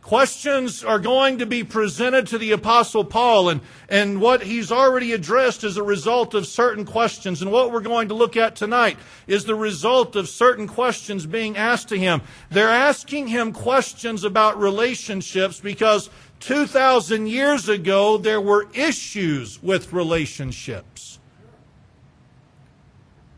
Questions 0.08 0.82
are 0.82 0.98
going 0.98 1.36
to 1.36 1.44
be 1.44 1.62
presented 1.62 2.28
to 2.28 2.38
the 2.38 2.52
Apostle 2.52 3.04
Paul, 3.04 3.50
and, 3.50 3.60
and 3.90 4.22
what 4.22 4.42
he's 4.42 4.72
already 4.72 5.12
addressed 5.12 5.64
as 5.64 5.76
a 5.76 5.82
result 5.82 6.32
of 6.32 6.46
certain 6.46 6.86
questions. 6.86 7.42
And 7.42 7.52
what 7.52 7.70
we're 7.70 7.82
going 7.82 8.08
to 8.08 8.14
look 8.14 8.34
at 8.34 8.56
tonight 8.56 8.96
is 9.26 9.44
the 9.44 9.54
result 9.54 10.16
of 10.16 10.26
certain 10.26 10.66
questions 10.66 11.26
being 11.26 11.58
asked 11.58 11.90
to 11.90 11.98
him. 11.98 12.22
They're 12.50 12.70
asking 12.70 13.26
him 13.28 13.52
questions 13.52 14.24
about 14.24 14.58
relationships 14.58 15.60
because 15.60 16.08
2,000 16.40 17.26
years 17.26 17.68
ago 17.68 18.16
there 18.16 18.40
were 18.40 18.66
issues 18.72 19.62
with 19.62 19.92
relationships. 19.92 21.17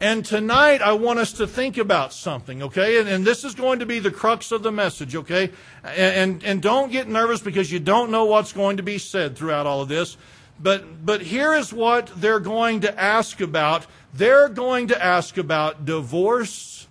And 0.01 0.25
tonight, 0.25 0.81
I 0.81 0.95
want 0.95 1.19
us 1.19 1.35
to 1.35 1.47
think 1.47 1.77
about 1.77 2.15
something, 2.15 2.63
okay? 2.63 2.99
And, 2.99 3.07
and, 3.07 3.25
this 3.25 3.45
is 3.45 3.55
going 3.55 3.81
to 3.81 3.87
be 3.87 3.99
the 3.99 4.11
crux 4.11 4.51
of 4.51 4.63
the 4.63 4.73
message, 4.73 5.15
okay? 5.15 5.51
And, 5.85 5.95
and, 6.33 6.45
and 6.45 6.63
don't 6.63 6.91
get 6.91 7.07
nervous 7.07 7.43
because 7.43 7.71
you 7.71 7.81
don't 7.81 8.11
know 8.11 8.25
what's 8.25 8.55
going 8.55 8.79
to 8.79 8.83
be 8.83 8.97
said 8.97 9.37
throughout 9.37 9.67
all 9.67 9.83
of 9.83 9.89
this. 9.89 10.17
But, 10.59 11.05
but 11.05 11.21
here 11.21 11.53
is 11.53 11.71
what 11.71 12.11
they're 12.17 12.41
going 12.41 12.81
to 12.81 12.99
ask 12.99 13.43
about. 13.43 13.87
They're 14.15 14.49
going 14.49 14.89
to 14.89 15.05
ask 15.05 15.37
about 15.37 15.85
divorce 15.85 16.87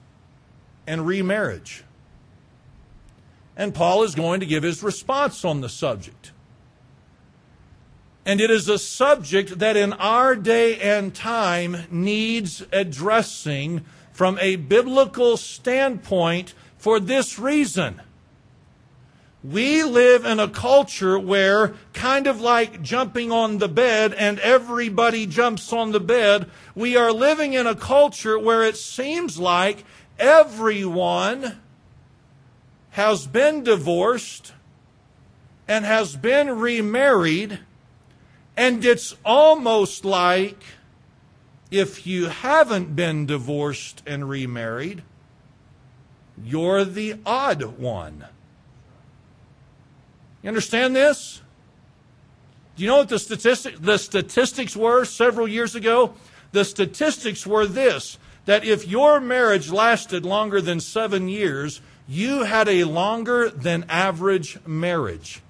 and 0.85 1.07
remarriage. 1.07 1.83
And 3.57 3.73
Paul 3.73 4.03
is 4.03 4.13
going 4.13 4.39
to 4.41 4.45
give 4.45 4.61
his 4.61 4.83
response 4.83 5.43
on 5.43 5.61
the 5.61 5.69
subject. 5.69 6.31
And 8.25 8.41
it 8.41 8.51
is 8.51 8.69
a 8.69 8.77
subject 8.77 9.59
that 9.59 9.77
in 9.77 9.93
our 9.93 10.35
day 10.35 10.79
and 10.79 11.15
time 11.15 11.85
needs 11.89 12.63
addressing 12.71 13.85
from 14.11 14.37
a 14.39 14.57
biblical 14.57 15.37
standpoint 15.37 16.53
for 16.77 16.99
this 16.99 17.39
reason. 17.39 18.01
We 19.41 19.83
live 19.83 20.25
in 20.25 20.37
a 20.39 20.49
culture 20.49 21.17
where, 21.17 21.75
kind 21.93 22.27
of 22.27 22.41
like 22.41 22.81
jumping 22.81 23.31
on 23.31 23.59
the 23.59 23.69
bed 23.69 24.13
and 24.13 24.37
everybody 24.39 25.25
jumps 25.25 25.71
on 25.71 25.93
the 25.93 26.01
bed, 26.01 26.49
we 26.75 26.97
are 26.97 27.13
living 27.13 27.53
in 27.53 27.65
a 27.65 27.75
culture 27.75 28.37
where 28.37 28.65
it 28.65 28.75
seems 28.75 29.39
like 29.39 29.85
everyone 30.19 31.57
has 32.91 33.27
been 33.27 33.63
divorced 33.63 34.51
and 35.69 35.85
has 35.85 36.17
been 36.17 36.59
remarried 36.59 37.59
and 38.57 38.83
it's 38.83 39.15
almost 39.23 40.03
like 40.03 40.61
if 41.71 42.05
you 42.05 42.27
haven't 42.27 42.95
been 42.95 43.25
divorced 43.25 44.01
and 44.05 44.27
remarried, 44.27 45.03
you're 46.43 46.85
the 46.85 47.15
odd 47.25 47.63
one. 47.77 48.25
You 50.41 50.47
understand 50.47 50.95
this? 50.95 51.41
Do 52.75 52.83
you 52.83 52.89
know 52.89 52.97
what 52.97 53.09
the 53.09 53.19
statistic 53.19 53.77
the 53.79 53.97
statistics 53.97 54.75
were 54.75 55.03
several 55.03 55.47
years 55.47 55.75
ago? 55.75 56.13
The 56.51 56.63
statistics 56.63 57.45
were 57.45 57.67
this 57.67 58.17
that 58.45 58.63
if 58.63 58.87
your 58.87 59.19
marriage 59.19 59.69
lasted 59.69 60.25
longer 60.25 60.59
than 60.59 60.79
7 60.79 61.27
years, 61.27 61.81
you 62.07 62.45
had 62.45 62.67
a 62.67 62.85
longer 62.85 63.49
than 63.49 63.85
average 63.89 64.57
marriage. 64.65 65.41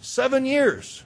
7 0.00 0.46
years. 0.46 1.04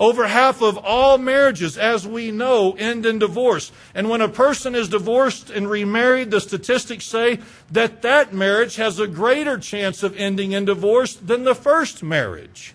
Over 0.00 0.28
half 0.28 0.62
of 0.62 0.78
all 0.78 1.18
marriages, 1.18 1.76
as 1.76 2.08
we 2.08 2.30
know, 2.30 2.72
end 2.72 3.04
in 3.04 3.18
divorce. 3.18 3.70
And 3.94 4.08
when 4.08 4.22
a 4.22 4.30
person 4.30 4.74
is 4.74 4.88
divorced 4.88 5.50
and 5.50 5.68
remarried, 5.68 6.30
the 6.30 6.40
statistics 6.40 7.04
say 7.04 7.40
that 7.70 8.00
that 8.00 8.32
marriage 8.32 8.76
has 8.76 8.98
a 8.98 9.06
greater 9.06 9.58
chance 9.58 10.02
of 10.02 10.16
ending 10.16 10.52
in 10.52 10.64
divorce 10.64 11.14
than 11.14 11.44
the 11.44 11.54
first 11.54 12.02
marriage. 12.02 12.74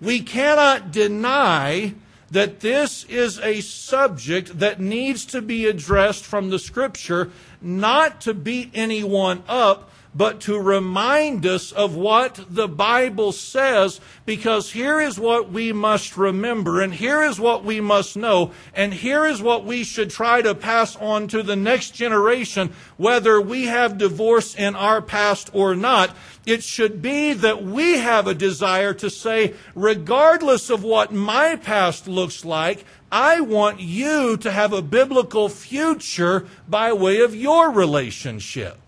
We 0.00 0.22
cannot 0.22 0.90
deny 0.90 1.94
that 2.30 2.60
this 2.60 3.04
is 3.04 3.38
a 3.40 3.60
subject 3.60 4.58
that 4.58 4.80
needs 4.80 5.26
to 5.26 5.42
be 5.42 5.66
addressed 5.66 6.24
from 6.24 6.48
the 6.48 6.58
scripture, 6.58 7.30
not 7.60 8.22
to 8.22 8.32
beat 8.32 8.70
anyone 8.72 9.44
up, 9.46 9.90
but 10.14 10.40
to 10.40 10.58
remind 10.58 11.44
us 11.44 11.72
of 11.72 11.96
what 11.96 12.38
the 12.48 12.68
Bible 12.68 13.32
says, 13.32 14.00
because 14.24 14.72
here 14.72 15.00
is 15.00 15.18
what 15.18 15.50
we 15.50 15.72
must 15.72 16.16
remember, 16.16 16.80
and 16.80 16.94
here 16.94 17.22
is 17.22 17.40
what 17.40 17.64
we 17.64 17.80
must 17.80 18.16
know, 18.16 18.52
and 18.74 18.94
here 18.94 19.26
is 19.26 19.42
what 19.42 19.64
we 19.64 19.82
should 19.82 20.10
try 20.10 20.40
to 20.40 20.54
pass 20.54 20.94
on 20.96 21.26
to 21.28 21.42
the 21.42 21.56
next 21.56 21.90
generation, 21.90 22.72
whether 22.96 23.40
we 23.40 23.64
have 23.64 23.98
divorce 23.98 24.54
in 24.54 24.76
our 24.76 25.02
past 25.02 25.50
or 25.52 25.74
not. 25.74 26.16
It 26.46 26.62
should 26.62 27.00
be 27.00 27.32
that 27.32 27.64
we 27.64 27.98
have 27.98 28.26
a 28.26 28.34
desire 28.34 28.94
to 28.94 29.08
say, 29.08 29.54
regardless 29.74 30.70
of 30.70 30.84
what 30.84 31.12
my 31.12 31.56
past 31.56 32.06
looks 32.06 32.44
like, 32.44 32.84
I 33.10 33.40
want 33.40 33.80
you 33.80 34.36
to 34.38 34.50
have 34.50 34.72
a 34.72 34.82
biblical 34.82 35.48
future 35.48 36.46
by 36.68 36.92
way 36.92 37.20
of 37.20 37.34
your 37.34 37.70
relationship. 37.70 38.78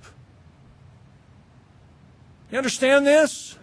You 2.56 2.58
understand 2.60 3.06
this? 3.06 3.58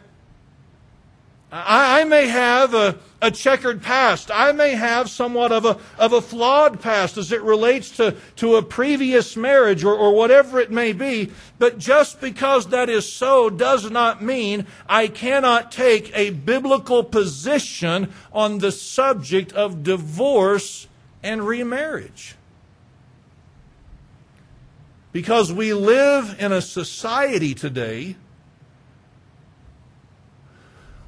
I, 1.51 2.01
I 2.01 2.03
may 2.03 2.27
have 2.27 2.75
a, 2.75 2.99
a, 3.23 3.31
checkered 3.31 3.81
past. 3.81 4.29
I 4.31 4.51
may 4.51 4.75
have 4.75 5.09
somewhat 5.09 5.51
of 5.51 5.65
a, 5.65 5.79
of 5.97 6.13
a 6.13 6.21
flawed 6.21 6.79
past 6.79 7.17
as 7.17 7.31
it 7.31 7.41
relates 7.41 7.89
to, 7.97 8.15
to 8.35 8.55
a 8.55 8.61
previous 8.61 9.35
marriage 9.35 9.83
or, 9.83 9.95
or 9.95 10.13
whatever 10.13 10.59
it 10.59 10.69
may 10.69 10.93
be. 10.93 11.31
But 11.57 11.79
just 11.79 12.21
because 12.21 12.67
that 12.67 12.87
is 12.87 13.11
so 13.11 13.49
does 13.49 13.89
not 13.89 14.21
mean 14.21 14.67
I 14.87 15.07
cannot 15.07 15.71
take 15.71 16.15
a 16.15 16.29
biblical 16.29 17.03
position 17.03 18.13
on 18.31 18.59
the 18.59 18.71
subject 18.71 19.53
of 19.53 19.81
divorce 19.81 20.87
and 21.23 21.41
remarriage. 21.47 22.35
Because 25.11 25.51
we 25.51 25.73
live 25.73 26.35
in 26.37 26.51
a 26.51 26.61
society 26.61 27.55
today 27.55 28.17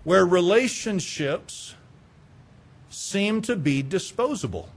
where 0.05 0.25
relationships 0.25 1.75
seem 2.89 3.41
to 3.41 3.57
be 3.57 3.81
disposable. 3.81 4.69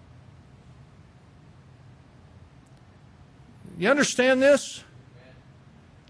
You 3.78 3.88
understand 3.88 4.42
this? 4.42 4.82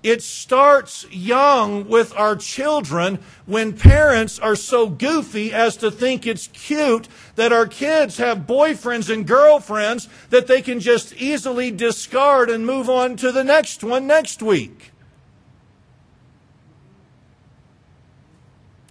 It 0.02 0.22
starts 0.22 1.04
young 1.10 1.88
with 1.88 2.16
our 2.16 2.36
children 2.36 3.18
when 3.46 3.72
parents 3.76 4.38
are 4.38 4.54
so 4.54 4.88
goofy 4.88 5.52
as 5.52 5.76
to 5.78 5.90
think 5.90 6.24
it's 6.24 6.46
cute 6.46 7.08
that 7.34 7.52
our 7.52 7.66
kids 7.66 8.18
have 8.18 8.46
boyfriends 8.46 9.12
and 9.12 9.26
girlfriends 9.26 10.08
that 10.30 10.46
they 10.46 10.62
can 10.62 10.78
just 10.78 11.14
easily 11.16 11.72
discard 11.72 12.48
and 12.48 12.64
move 12.64 12.88
on 12.88 13.16
to 13.16 13.32
the 13.32 13.42
next 13.42 13.82
one 13.82 14.06
next 14.06 14.40
week. 14.40 14.92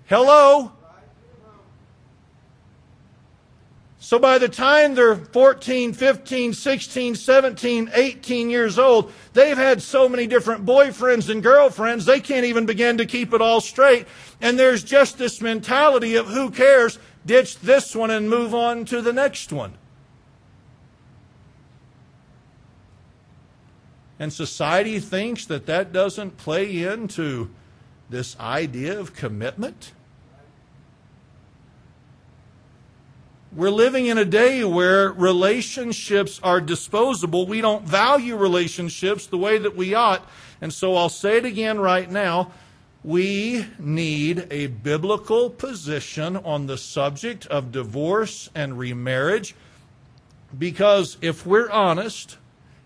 Hello? 0.08 0.72
So 4.00 4.20
by 4.20 4.38
the 4.38 4.48
time 4.48 4.96
they're 4.96 5.18
14, 5.18 5.92
15, 5.92 6.54
16, 6.54 7.16
17, 7.16 7.92
18 7.94 8.50
years 8.50 8.80
old, 8.80 9.12
they've 9.34 9.58
had 9.58 9.82
so 9.82 10.08
many 10.08 10.28
different 10.28 10.66
boyfriends 10.66 11.30
and 11.30 11.44
girlfriends, 11.44 12.06
they 12.06 12.22
can't 12.22 12.46
even 12.46 12.66
begin 12.66 13.00
to 13.00 13.06
keep 13.06 13.34
it 13.34 13.42
all 13.42 13.60
straight. 13.60 14.08
And 14.40 14.58
there's 14.58 14.82
just 14.82 15.18
this 15.18 15.42
mentality 15.42 16.16
of 16.16 16.28
who 16.28 16.52
cares, 16.52 17.00
ditch 17.26 17.60
this 17.60 17.94
one 17.94 18.10
and 18.10 18.30
move 18.30 18.56
on 18.56 18.86
to 18.86 19.02
the 19.02 19.12
next 19.12 19.52
one. 19.52 19.74
And 24.20 24.32
society 24.32 25.02
thinks 25.02 25.46
that 25.48 25.66
that 25.66 25.92
doesn't 25.92 26.38
play 26.38 26.82
into 26.84 27.50
this 28.10 28.40
idea 28.40 28.98
of 28.98 29.14
commitment. 29.14 29.92
We're 33.58 33.72
living 33.72 34.06
in 34.06 34.20
a 34.20 34.24
day 34.24 34.64
where 34.64 35.12
relationships 35.12 36.40
are 36.44 36.62
disposable. 36.62 37.48
We 37.48 37.60
don't 37.60 37.84
value 37.84 38.36
relationships 38.38 39.26
the 39.26 39.40
way 39.40 39.58
that 39.58 39.76
we 39.76 39.96
ought. 39.96 40.30
And 40.62 40.72
so 40.72 40.96
I'll 40.96 41.10
say 41.10 41.38
it 41.38 41.46
again 41.46 41.80
right 41.80 42.08
now. 42.08 42.52
We 43.04 43.66
need 43.80 44.46
a 44.52 44.68
biblical 44.68 45.50
position 45.50 46.38
on 46.38 46.68
the 46.68 46.78
subject 46.78 47.48
of 47.48 47.72
divorce 47.72 48.48
and 48.54 48.78
remarriage 48.78 49.56
because 50.56 51.18
if 51.24 51.44
we're 51.44 51.72
honest, 51.72 52.38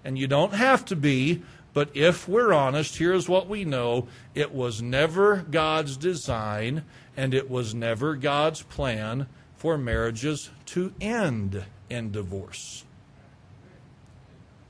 and 0.06 0.18
you 0.18 0.26
don't 0.26 0.54
have 0.54 0.86
to 0.86 0.96
be, 0.96 1.42
but 1.74 1.90
if 1.94 2.30
we're 2.30 2.54
honest, 2.54 2.98
here's 2.98 3.28
what 3.28 3.50
we 3.50 3.66
know 3.66 4.08
it 4.34 4.56
was 4.56 4.82
never 4.82 5.46
God's 5.52 5.98
design 5.98 6.86
and 7.18 7.34
it 7.34 7.50
was 7.50 7.76
never 7.76 8.16
God's 8.16 8.62
plan 8.62 9.28
for 9.62 9.78
marriages 9.78 10.50
to 10.66 10.92
end 11.00 11.64
in 11.88 12.12
divorce. 12.12 12.84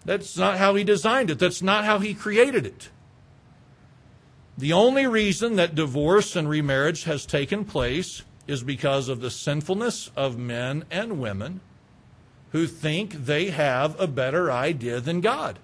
That's 0.04 0.38
not 0.38 0.58
how 0.58 0.76
He 0.76 0.84
designed 0.84 1.30
it, 1.30 1.40
that's 1.40 1.62
not 1.62 1.86
how 1.86 2.00
He 2.00 2.14
created 2.14 2.66
it. 2.66 2.90
The 4.58 4.74
only 4.74 5.08
reason 5.08 5.56
that 5.56 5.76
divorce 5.76 6.36
and 6.36 6.50
remarriage 6.50 7.06
has 7.06 7.26
taken 7.26 7.64
place 7.64 8.24
is 8.48 8.64
because 8.64 9.08
of 9.08 9.22
the 9.22 9.32
sinfulness 9.32 10.12
of 10.18 10.38
men 10.38 10.84
and 10.92 11.22
women 11.22 11.62
who 12.52 12.68
think 12.68 13.14
they 13.14 13.50
have 13.50 13.98
a 13.98 14.08
better 14.08 14.52
idea 14.52 15.00
than 15.00 15.22
God. 15.22 15.58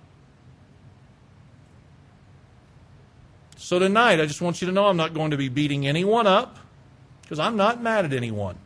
So 3.57 3.77
tonight, 3.77 4.21
I 4.21 4.25
just 4.25 4.41
want 4.41 4.61
you 4.61 4.67
to 4.67 4.73
know 4.73 4.85
I'm 4.85 4.95
not 4.95 5.13
going 5.13 5.31
to 5.31 5.37
be 5.37 5.49
beating 5.49 5.85
anyone 5.85 6.27
up 6.27 6.59
because 7.23 7.39
I'm 7.39 7.57
not 7.57 7.83
mad 7.83 8.05
at 8.05 8.13
anyone. 8.13 8.57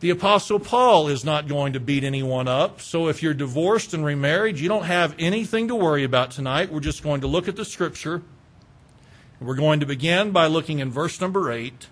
The 0.00 0.10
Apostle 0.10 0.58
Paul 0.58 1.08
is 1.08 1.26
not 1.26 1.46
going 1.46 1.74
to 1.74 1.80
beat 1.80 2.04
anyone 2.04 2.48
up. 2.48 2.80
So 2.80 3.08
if 3.08 3.22
you're 3.22 3.34
divorced 3.34 3.92
and 3.92 4.02
remarried, 4.02 4.58
you 4.58 4.66
don't 4.66 4.86
have 4.86 5.14
anything 5.18 5.68
to 5.68 5.74
worry 5.74 6.04
about 6.04 6.30
tonight. 6.30 6.72
We're 6.72 6.80
just 6.80 7.02
going 7.02 7.20
to 7.20 7.26
look 7.26 7.48
at 7.48 7.56
the 7.56 7.66
scripture. 7.66 8.22
We're 9.40 9.56
going 9.56 9.80
to 9.80 9.86
begin 9.86 10.30
by 10.30 10.46
looking 10.46 10.78
in 10.78 10.90
verse 10.90 11.20
number 11.20 11.52
8 11.52 11.88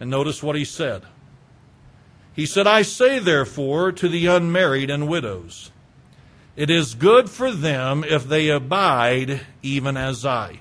and 0.00 0.10
notice 0.10 0.42
what 0.42 0.54
he 0.54 0.66
said. 0.66 1.02
He 2.34 2.44
said, 2.44 2.66
I 2.66 2.82
say 2.82 3.18
therefore 3.18 3.90
to 3.92 4.08
the 4.08 4.26
unmarried 4.26 4.90
and 4.90 5.08
widows, 5.08 5.70
it 6.56 6.68
is 6.68 6.94
good 6.94 7.30
for 7.30 7.50
them 7.50 8.04
if 8.04 8.28
they 8.28 8.50
abide 8.50 9.40
even 9.62 9.96
as 9.96 10.26
I. 10.26 10.60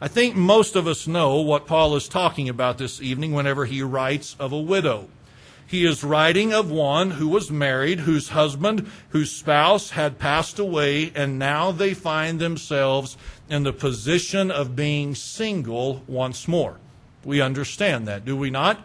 I 0.00 0.08
think 0.08 0.34
most 0.34 0.76
of 0.76 0.86
us 0.86 1.06
know 1.06 1.40
what 1.40 1.66
Paul 1.66 1.94
is 1.94 2.08
talking 2.08 2.48
about 2.48 2.78
this 2.78 3.02
evening 3.02 3.32
whenever 3.32 3.66
he 3.66 3.82
writes 3.82 4.34
of 4.38 4.52
a 4.52 4.60
widow. 4.60 5.08
He 5.66 5.84
is 5.84 6.04
writing 6.04 6.52
of 6.52 6.70
one 6.70 7.12
who 7.12 7.28
was 7.28 7.50
married, 7.50 8.00
whose 8.00 8.30
husband, 8.30 8.90
whose 9.10 9.30
spouse 9.30 9.90
had 9.90 10.18
passed 10.18 10.58
away, 10.58 11.12
and 11.14 11.38
now 11.38 11.72
they 11.72 11.94
find 11.94 12.38
themselves 12.38 13.16
in 13.48 13.62
the 13.62 13.72
position 13.72 14.50
of 14.50 14.76
being 14.76 15.14
single 15.14 16.02
once 16.06 16.46
more. 16.46 16.76
We 17.24 17.40
understand 17.40 18.06
that, 18.08 18.24
do 18.24 18.36
we 18.36 18.50
not? 18.50 18.80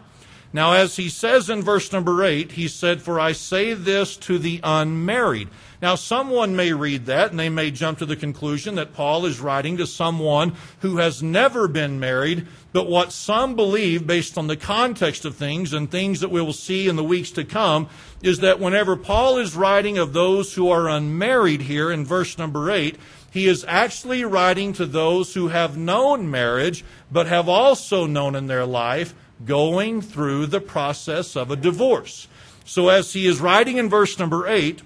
Now, 0.52 0.72
as 0.72 0.96
he 0.96 1.10
says 1.10 1.50
in 1.50 1.62
verse 1.62 1.92
number 1.92 2.24
8, 2.24 2.52
he 2.52 2.68
said, 2.68 3.02
For 3.02 3.20
I 3.20 3.32
say 3.32 3.74
this 3.74 4.16
to 4.18 4.38
the 4.38 4.60
unmarried. 4.64 5.48
Now, 5.80 5.94
someone 5.94 6.56
may 6.56 6.72
read 6.72 7.06
that 7.06 7.30
and 7.30 7.38
they 7.38 7.48
may 7.48 7.70
jump 7.70 7.98
to 7.98 8.06
the 8.06 8.16
conclusion 8.16 8.74
that 8.74 8.94
Paul 8.94 9.26
is 9.26 9.38
writing 9.38 9.76
to 9.76 9.86
someone 9.86 10.54
who 10.80 10.96
has 10.96 11.22
never 11.22 11.68
been 11.68 12.00
married. 12.00 12.48
But 12.72 12.88
what 12.88 13.12
some 13.12 13.54
believe, 13.54 14.04
based 14.04 14.36
on 14.36 14.48
the 14.48 14.56
context 14.56 15.24
of 15.24 15.36
things 15.36 15.72
and 15.72 15.88
things 15.88 16.18
that 16.20 16.30
we 16.30 16.42
will 16.42 16.52
see 16.52 16.88
in 16.88 16.96
the 16.96 17.04
weeks 17.04 17.30
to 17.32 17.44
come, 17.44 17.88
is 18.22 18.40
that 18.40 18.58
whenever 18.58 18.96
Paul 18.96 19.38
is 19.38 19.54
writing 19.54 19.98
of 19.98 20.12
those 20.12 20.54
who 20.54 20.68
are 20.68 20.88
unmarried 20.88 21.62
here 21.62 21.92
in 21.92 22.04
verse 22.04 22.36
number 22.38 22.72
8, 22.72 22.96
he 23.30 23.46
is 23.46 23.64
actually 23.68 24.24
writing 24.24 24.72
to 24.72 24.86
those 24.86 25.34
who 25.34 25.48
have 25.48 25.76
known 25.76 26.28
marriage, 26.28 26.84
but 27.12 27.28
have 27.28 27.48
also 27.48 28.06
known 28.06 28.34
in 28.34 28.48
their 28.48 28.66
life 28.66 29.14
going 29.44 30.00
through 30.00 30.46
the 30.46 30.60
process 30.60 31.36
of 31.36 31.52
a 31.52 31.56
divorce. 31.56 32.26
So, 32.64 32.88
as 32.88 33.12
he 33.12 33.26
is 33.26 33.40
writing 33.40 33.76
in 33.76 33.88
verse 33.88 34.18
number 34.18 34.46
8, 34.46 34.82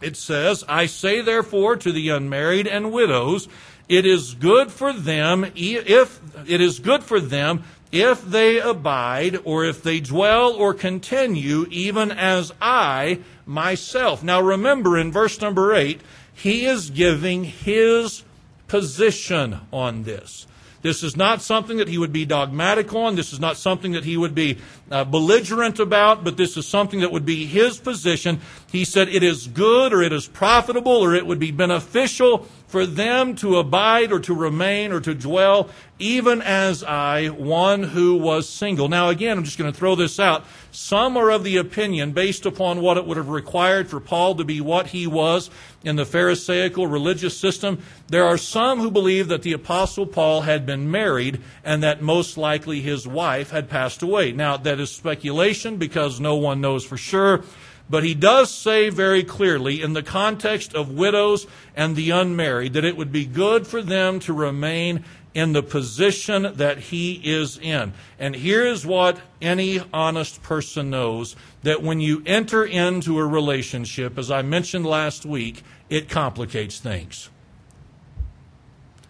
it 0.00 0.16
says, 0.16 0.64
I 0.68 0.86
say 0.86 1.20
therefore 1.20 1.76
to 1.76 1.92
the 1.92 2.08
unmarried 2.08 2.66
and 2.66 2.92
widows, 2.92 3.48
it 3.88 4.06
is 4.06 4.34
good 4.34 4.70
for 4.70 4.92
them 4.92 5.50
if 5.56 6.20
it 6.46 6.60
is 6.60 6.78
good 6.78 7.02
for 7.02 7.20
them 7.20 7.64
if 7.92 8.22
they 8.24 8.60
abide 8.60 9.40
or 9.44 9.64
if 9.64 9.82
they 9.82 9.98
dwell 10.00 10.52
or 10.52 10.72
continue 10.72 11.66
even 11.70 12.10
as 12.12 12.52
I 12.62 13.20
myself. 13.44 14.22
Now 14.22 14.40
remember 14.40 14.96
in 14.96 15.10
verse 15.10 15.40
number 15.40 15.74
8, 15.74 16.00
he 16.32 16.66
is 16.66 16.90
giving 16.90 17.44
his 17.44 18.22
position 18.68 19.60
on 19.72 20.04
this. 20.04 20.46
This 20.82 21.02
is 21.02 21.16
not 21.16 21.42
something 21.42 21.76
that 21.76 21.88
he 21.88 21.98
would 21.98 22.12
be 22.12 22.24
dogmatic 22.24 22.94
on. 22.94 23.14
This 23.14 23.32
is 23.32 23.40
not 23.40 23.56
something 23.56 23.92
that 23.92 24.04
he 24.04 24.16
would 24.16 24.34
be 24.34 24.58
uh, 24.90 25.04
belligerent 25.04 25.78
about, 25.78 26.24
but 26.24 26.36
this 26.36 26.56
is 26.56 26.66
something 26.66 27.00
that 27.00 27.12
would 27.12 27.26
be 27.26 27.44
his 27.44 27.78
position. 27.78 28.40
He 28.72 28.84
said 28.84 29.08
it 29.08 29.22
is 29.22 29.46
good 29.46 29.92
or 29.92 30.02
it 30.02 30.12
is 30.12 30.26
profitable 30.26 30.92
or 30.92 31.14
it 31.14 31.26
would 31.26 31.38
be 31.38 31.50
beneficial 31.50 32.46
for 32.70 32.86
them 32.86 33.34
to 33.34 33.58
abide 33.58 34.12
or 34.12 34.20
to 34.20 34.32
remain 34.32 34.92
or 34.92 35.00
to 35.00 35.12
dwell, 35.12 35.68
even 35.98 36.40
as 36.40 36.84
I, 36.84 37.26
one 37.26 37.82
who 37.82 38.14
was 38.14 38.48
single. 38.48 38.88
Now, 38.88 39.08
again, 39.08 39.36
I'm 39.36 39.42
just 39.42 39.58
going 39.58 39.70
to 39.70 39.76
throw 39.76 39.96
this 39.96 40.20
out. 40.20 40.44
Some 40.70 41.16
are 41.16 41.30
of 41.30 41.42
the 41.42 41.56
opinion, 41.56 42.12
based 42.12 42.46
upon 42.46 42.80
what 42.80 42.96
it 42.96 43.04
would 43.06 43.16
have 43.16 43.28
required 43.28 43.90
for 43.90 43.98
Paul 43.98 44.36
to 44.36 44.44
be 44.44 44.60
what 44.60 44.86
he 44.86 45.08
was 45.08 45.50
in 45.82 45.96
the 45.96 46.06
Pharisaical 46.06 46.86
religious 46.86 47.36
system, 47.36 47.82
there 48.06 48.24
are 48.24 48.38
some 48.38 48.78
who 48.78 48.90
believe 48.92 49.26
that 49.26 49.42
the 49.42 49.52
Apostle 49.52 50.06
Paul 50.06 50.42
had 50.42 50.64
been 50.64 50.92
married 50.92 51.40
and 51.64 51.82
that 51.82 52.02
most 52.02 52.38
likely 52.38 52.80
his 52.80 53.04
wife 53.04 53.50
had 53.50 53.68
passed 53.68 54.00
away. 54.00 54.30
Now, 54.30 54.56
that 54.58 54.78
is 54.78 54.92
speculation 54.92 55.76
because 55.76 56.20
no 56.20 56.36
one 56.36 56.60
knows 56.60 56.84
for 56.84 56.96
sure. 56.96 57.42
But 57.90 58.04
he 58.04 58.14
does 58.14 58.54
say 58.54 58.88
very 58.88 59.24
clearly, 59.24 59.82
in 59.82 59.94
the 59.94 60.02
context 60.02 60.74
of 60.74 60.92
widows 60.92 61.48
and 61.74 61.96
the 61.96 62.10
unmarried, 62.10 62.74
that 62.74 62.84
it 62.84 62.96
would 62.96 63.10
be 63.10 63.26
good 63.26 63.66
for 63.66 63.82
them 63.82 64.20
to 64.20 64.32
remain 64.32 65.04
in 65.34 65.52
the 65.52 65.62
position 65.62 66.52
that 66.54 66.78
he 66.78 67.14
is 67.24 67.58
in. 67.58 67.92
And 68.18 68.34
here's 68.34 68.86
what 68.86 69.20
any 69.42 69.80
honest 69.92 70.42
person 70.42 70.90
knows 70.90 71.34
that 71.62 71.82
when 71.82 72.00
you 72.00 72.22
enter 72.26 72.64
into 72.64 73.18
a 73.18 73.26
relationship, 73.26 74.18
as 74.18 74.30
I 74.30 74.42
mentioned 74.42 74.86
last 74.86 75.26
week, 75.26 75.62
it 75.88 76.08
complicates 76.08 76.78
things. 76.78 77.28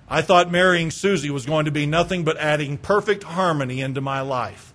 I 0.08 0.22
thought 0.22 0.50
marrying 0.50 0.90
Susie 0.90 1.30
was 1.30 1.46
going 1.46 1.66
to 1.66 1.70
be 1.70 1.86
nothing 1.86 2.24
but 2.24 2.36
adding 2.38 2.78
perfect 2.78 3.22
harmony 3.22 3.80
into 3.80 4.00
my 4.00 4.22
life. 4.22 4.69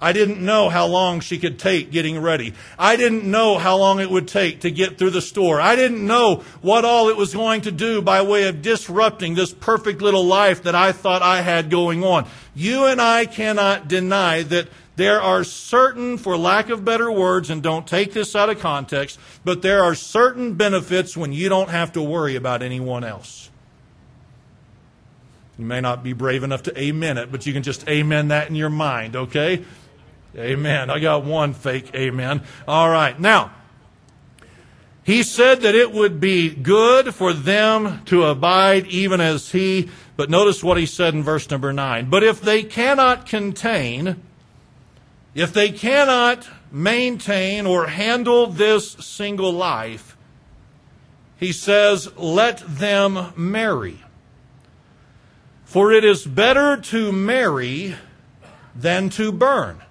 I 0.00 0.12
didn't 0.12 0.44
know 0.44 0.68
how 0.68 0.86
long 0.86 1.20
she 1.20 1.38
could 1.38 1.58
take 1.58 1.90
getting 1.90 2.20
ready. 2.20 2.54
I 2.78 2.96
didn't 2.96 3.24
know 3.24 3.58
how 3.58 3.76
long 3.76 4.00
it 4.00 4.10
would 4.10 4.28
take 4.28 4.60
to 4.60 4.70
get 4.70 4.98
through 4.98 5.10
the 5.10 5.22
store. 5.22 5.60
I 5.60 5.76
didn't 5.76 6.06
know 6.06 6.44
what 6.60 6.84
all 6.84 7.08
it 7.08 7.16
was 7.16 7.32
going 7.32 7.62
to 7.62 7.72
do 7.72 8.02
by 8.02 8.22
way 8.22 8.48
of 8.48 8.60
disrupting 8.60 9.34
this 9.34 9.52
perfect 9.52 10.02
little 10.02 10.24
life 10.24 10.64
that 10.64 10.74
I 10.74 10.92
thought 10.92 11.22
I 11.22 11.40
had 11.40 11.70
going 11.70 12.04
on. 12.04 12.26
You 12.54 12.86
and 12.86 13.00
I 13.00 13.24
cannot 13.24 13.88
deny 13.88 14.42
that 14.42 14.68
there 14.96 15.20
are 15.20 15.42
certain, 15.42 16.18
for 16.18 16.36
lack 16.36 16.68
of 16.68 16.84
better 16.84 17.10
words, 17.10 17.50
and 17.50 17.62
don't 17.62 17.86
take 17.86 18.12
this 18.12 18.36
out 18.36 18.48
of 18.48 18.60
context, 18.60 19.18
but 19.44 19.62
there 19.62 19.82
are 19.82 19.94
certain 19.94 20.54
benefits 20.54 21.16
when 21.16 21.32
you 21.32 21.48
don't 21.48 21.70
have 21.70 21.92
to 21.92 22.02
worry 22.02 22.36
about 22.36 22.62
anyone 22.62 23.02
else. 23.02 23.50
You 25.58 25.64
may 25.64 25.80
not 25.80 26.02
be 26.02 26.12
brave 26.12 26.42
enough 26.42 26.64
to 26.64 26.80
amen 26.80 27.18
it, 27.18 27.30
but 27.32 27.46
you 27.46 27.52
can 27.52 27.62
just 27.62 27.88
amen 27.88 28.28
that 28.28 28.48
in 28.48 28.54
your 28.54 28.70
mind, 28.70 29.16
okay? 29.16 29.64
Amen. 30.36 30.90
I 30.90 30.98
got 30.98 31.24
one 31.24 31.54
fake 31.54 31.94
amen. 31.94 32.42
All 32.66 32.90
right. 32.90 33.18
Now, 33.18 33.52
he 35.04 35.22
said 35.22 35.60
that 35.60 35.74
it 35.74 35.92
would 35.92 36.18
be 36.18 36.50
good 36.50 37.14
for 37.14 37.32
them 37.32 38.02
to 38.06 38.24
abide 38.24 38.86
even 38.86 39.20
as 39.20 39.52
he, 39.52 39.90
but 40.16 40.30
notice 40.30 40.64
what 40.64 40.78
he 40.78 40.86
said 40.86 41.14
in 41.14 41.22
verse 41.22 41.48
number 41.50 41.72
9. 41.72 42.08
But 42.08 42.24
if 42.24 42.40
they 42.40 42.62
cannot 42.62 43.26
contain, 43.26 44.22
if 45.34 45.52
they 45.52 45.70
cannot 45.70 46.48
maintain 46.72 47.66
or 47.66 47.86
handle 47.86 48.46
this 48.46 48.92
single 48.92 49.52
life, 49.52 50.16
he 51.36 51.52
says, 51.52 52.10
let 52.16 52.58
them 52.66 53.32
marry. 53.36 54.02
For 55.64 55.92
it 55.92 56.04
is 56.04 56.24
better 56.24 56.76
to 56.78 57.12
marry 57.12 57.96
than 58.74 59.10
to 59.10 59.30
burn. 59.30 59.82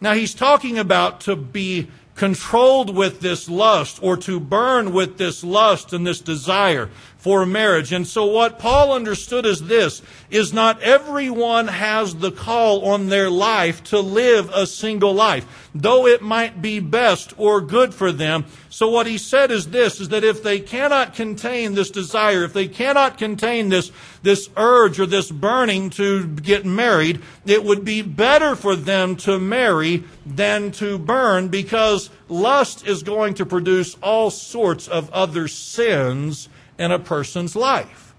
Now 0.00 0.14
he's 0.14 0.34
talking 0.34 0.78
about 0.78 1.20
to 1.22 1.36
be 1.36 1.88
controlled 2.14 2.94
with 2.94 3.20
this 3.20 3.48
lust 3.48 3.98
or 4.02 4.16
to 4.16 4.40
burn 4.40 4.92
with 4.92 5.18
this 5.18 5.44
lust 5.44 5.92
and 5.92 6.06
this 6.06 6.20
desire. 6.20 6.90
For 7.18 7.44
marriage. 7.44 7.92
And 7.92 8.06
so 8.06 8.26
what 8.26 8.60
Paul 8.60 8.92
understood 8.92 9.44
is 9.44 9.62
this, 9.62 10.02
is 10.30 10.52
not 10.52 10.80
everyone 10.82 11.66
has 11.66 12.14
the 12.14 12.30
call 12.30 12.84
on 12.86 13.08
their 13.08 13.28
life 13.28 13.82
to 13.84 13.98
live 13.98 14.50
a 14.54 14.66
single 14.66 15.12
life, 15.12 15.68
though 15.74 16.06
it 16.06 16.22
might 16.22 16.62
be 16.62 16.78
best 16.78 17.34
or 17.36 17.60
good 17.60 17.92
for 17.92 18.12
them. 18.12 18.44
So 18.70 18.88
what 18.88 19.08
he 19.08 19.18
said 19.18 19.50
is 19.50 19.70
this, 19.70 20.00
is 20.00 20.10
that 20.10 20.22
if 20.22 20.44
they 20.44 20.60
cannot 20.60 21.14
contain 21.14 21.74
this 21.74 21.90
desire, 21.90 22.44
if 22.44 22.52
they 22.52 22.68
cannot 22.68 23.18
contain 23.18 23.68
this, 23.68 23.90
this 24.22 24.48
urge 24.56 25.00
or 25.00 25.06
this 25.06 25.30
burning 25.30 25.90
to 25.90 26.24
get 26.24 26.64
married, 26.64 27.20
it 27.44 27.64
would 27.64 27.84
be 27.84 28.00
better 28.02 28.54
for 28.54 28.76
them 28.76 29.16
to 29.16 29.40
marry 29.40 30.04
than 30.24 30.70
to 30.72 30.98
burn 30.98 31.48
because 31.48 32.10
lust 32.28 32.86
is 32.86 33.02
going 33.02 33.34
to 33.34 33.44
produce 33.44 33.96
all 33.96 34.30
sorts 34.30 34.86
of 34.86 35.10
other 35.10 35.48
sins 35.48 36.48
in 36.78 36.92
a 36.92 36.98
person's 36.98 37.56
life. 37.56 38.14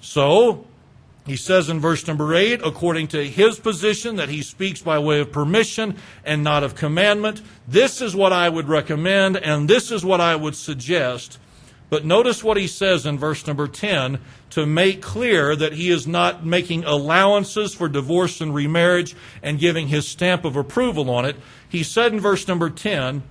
So, 0.00 0.66
he 1.26 1.36
says 1.36 1.68
in 1.68 1.78
verse 1.78 2.06
number 2.06 2.34
8, 2.34 2.62
according 2.64 3.08
to 3.08 3.28
his 3.28 3.60
position, 3.60 4.16
that 4.16 4.30
he 4.30 4.42
speaks 4.42 4.80
by 4.80 4.98
way 4.98 5.20
of 5.20 5.30
permission 5.30 5.96
and 6.24 6.42
not 6.42 6.64
of 6.64 6.74
commandment. 6.74 7.42
This 7.66 8.00
is 8.00 8.16
what 8.16 8.32
I 8.32 8.48
would 8.48 8.68
recommend, 8.68 9.36
and 9.36 9.68
this 9.68 9.92
is 9.92 10.04
what 10.04 10.22
I 10.22 10.34
would 10.34 10.56
suggest. 10.56 11.38
But 11.90 12.04
notice 12.04 12.42
what 12.44 12.56
he 12.56 12.66
says 12.66 13.04
in 13.04 13.18
verse 13.18 13.46
number 13.46 13.68
10 13.68 14.20
to 14.50 14.66
make 14.66 15.02
clear 15.02 15.54
that 15.56 15.74
he 15.74 15.90
is 15.90 16.06
not 16.06 16.44
making 16.44 16.84
allowances 16.84 17.74
for 17.74 17.88
divorce 17.88 18.40
and 18.40 18.54
remarriage 18.54 19.14
and 19.42 19.58
giving 19.58 19.88
his 19.88 20.08
stamp 20.08 20.44
of 20.44 20.56
approval 20.56 21.10
on 21.10 21.24
it. 21.24 21.36
He 21.68 21.82
said 21.82 22.12
in 22.12 22.20
verse 22.20 22.48
number 22.48 22.70
10, 22.70 23.22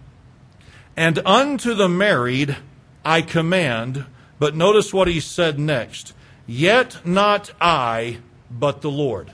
And 0.96 1.20
unto 1.26 1.74
the 1.74 1.90
married 1.90 2.58
I 3.04 3.22
command, 3.22 4.06
but 4.40 4.56
notice 4.56 4.94
what 4.94 5.08
he 5.08 5.20
said 5.20 5.60
next 5.60 6.14
Yet 6.48 7.06
not 7.06 7.52
I, 7.60 8.20
but 8.50 8.82
the 8.82 8.90
Lord. 8.90 9.34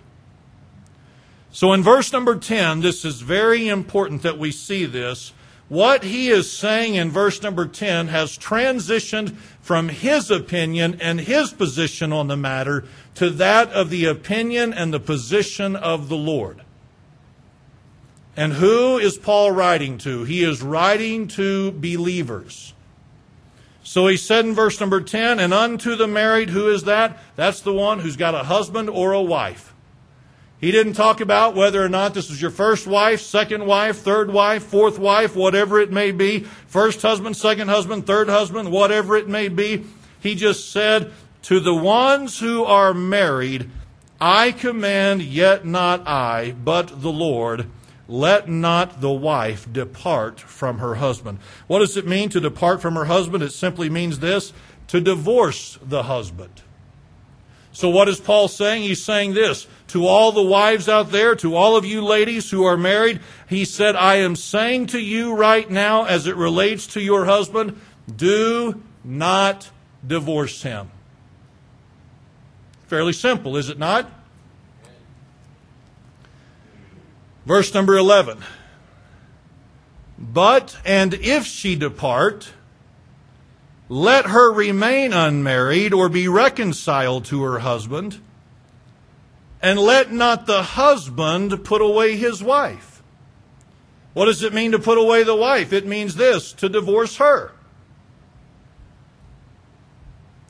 So 1.51 1.71
in 1.71 1.83
verse 1.83 2.11
number 2.11 2.35
10, 2.35 2.81
this 2.81 3.05
is 3.05 3.21
very 3.21 3.67
important 3.67 4.23
that 4.23 4.39
we 4.39 4.51
see 4.51 4.85
this. 4.85 5.31
What 5.69 6.03
he 6.03 6.29
is 6.29 6.51
saying 6.51 6.95
in 6.95 7.11
verse 7.11 7.41
number 7.43 7.67
10 7.67 8.07
has 8.07 8.37
transitioned 8.37 9.35
from 9.61 9.89
his 9.89 10.31
opinion 10.31 10.97
and 10.99 11.21
his 11.21 11.53
position 11.53 12.11
on 12.11 12.27
the 12.27 12.35
matter 12.35 12.85
to 13.15 13.29
that 13.29 13.69
of 13.69 13.91
the 13.91 14.05
opinion 14.05 14.73
and 14.73 14.91
the 14.91 14.99
position 14.99 15.75
of 15.75 16.09
the 16.09 16.17
Lord. 16.17 16.63
And 18.35 18.53
who 18.53 18.97
is 18.97 19.17
Paul 19.17 19.51
writing 19.51 19.99
to? 19.99 20.23
He 20.23 20.43
is 20.43 20.63
writing 20.63 21.27
to 21.29 21.71
believers. 21.71 22.73
So 23.83 24.07
he 24.07 24.15
said 24.15 24.45
in 24.45 24.53
verse 24.55 24.79
number 24.79 25.01
10, 25.01 25.39
and 25.39 25.53
unto 25.53 25.95
the 25.95 26.07
married, 26.07 26.49
who 26.49 26.69
is 26.69 26.83
that? 26.83 27.19
That's 27.35 27.59
the 27.59 27.73
one 27.73 27.99
who's 27.99 28.15
got 28.15 28.33
a 28.33 28.43
husband 28.43 28.89
or 28.89 29.11
a 29.11 29.21
wife. 29.21 29.73
He 30.59 30.71
didn't 30.71 30.93
talk 30.93 31.19
about 31.19 31.55
whether 31.55 31.83
or 31.83 31.89
not 31.89 32.13
this 32.13 32.29
is 32.29 32.41
your 32.41 32.49
first 32.49 32.87
wife, 32.87 33.19
second 33.19 33.65
wife, 33.65 33.97
third 33.97 34.31
wife, 34.31 34.63
fourth 34.63 34.97
wife, 34.97 35.35
whatever 35.35 35.77
it 35.81 35.91
may 35.91 36.11
be, 36.13 36.39
first 36.67 37.01
husband, 37.01 37.35
second 37.35 37.67
husband, 37.67 38.07
third 38.07 38.29
husband, 38.29 38.71
whatever 38.71 39.17
it 39.17 39.27
may 39.27 39.49
be. 39.49 39.83
He 40.21 40.35
just 40.35 40.71
said, 40.71 41.11
To 41.43 41.59
the 41.59 41.75
ones 41.75 42.39
who 42.39 42.63
are 42.63 42.93
married, 42.93 43.69
I 44.21 44.53
command, 44.53 45.21
yet 45.21 45.65
not 45.65 46.07
I, 46.07 46.55
but 46.63 47.01
the 47.01 47.11
Lord 47.11 47.65
let 48.07 48.49
not 48.49 49.01
the 49.01 49.11
wife 49.11 49.71
depart 49.71 50.39
from 50.39 50.79
her 50.79 50.95
husband. 50.95 51.39
What 51.67 51.79
does 51.79 51.95
it 51.95 52.07
mean 52.07 52.29
to 52.29 52.39
depart 52.39 52.81
from 52.81 52.95
her 52.95 53.05
husband? 53.05 53.43
It 53.43 53.51
simply 53.51 53.89
means 53.89 54.19
this 54.19 54.51
to 54.87 54.99
divorce 54.99 55.79
the 55.81 56.03
husband. 56.03 56.61
So, 57.71 57.89
what 57.89 58.07
is 58.07 58.19
Paul 58.19 58.47
saying? 58.47 58.83
He's 58.83 59.03
saying 59.03 59.33
this 59.33 59.65
to 59.87 60.05
all 60.05 60.31
the 60.31 60.43
wives 60.43 60.87
out 60.87 61.11
there, 61.11 61.35
to 61.37 61.55
all 61.55 61.75
of 61.75 61.85
you 61.85 62.03
ladies 62.03 62.51
who 62.51 62.63
are 62.63 62.77
married. 62.77 63.19
He 63.49 63.65
said, 63.65 63.95
I 63.95 64.15
am 64.17 64.35
saying 64.35 64.87
to 64.87 64.99
you 64.99 65.33
right 65.33 65.69
now, 65.69 66.05
as 66.05 66.27
it 66.27 66.35
relates 66.35 66.85
to 66.87 67.01
your 67.01 67.25
husband, 67.25 67.79
do 68.15 68.81
not 69.03 69.71
divorce 70.05 70.61
him. 70.61 70.91
Fairly 72.87 73.13
simple, 73.13 73.57
is 73.57 73.69
it 73.69 73.79
not? 73.79 74.07
Verse 77.45 77.73
number 77.73 77.97
11. 77.97 78.39
But, 80.17 80.77
and 80.85 81.13
if 81.15 81.45
she 81.45 81.75
depart, 81.75 82.53
let 83.89 84.27
her 84.27 84.51
remain 84.51 85.11
unmarried 85.11 85.93
or 85.93 86.07
be 86.07 86.27
reconciled 86.27 87.25
to 87.25 87.43
her 87.43 87.59
husband, 87.59 88.21
and 89.61 89.79
let 89.79 90.11
not 90.11 90.45
the 90.45 90.63
husband 90.63 91.63
put 91.65 91.81
away 91.81 92.15
his 92.15 92.41
wife. 92.41 93.01
What 94.13 94.25
does 94.25 94.43
it 94.43 94.53
mean 94.53 94.71
to 94.71 94.79
put 94.79 94.97
away 94.97 95.23
the 95.23 95.35
wife? 95.35 95.73
It 95.73 95.85
means 95.85 96.15
this 96.15 96.53
to 96.53 96.69
divorce 96.69 97.17
her. 97.17 97.51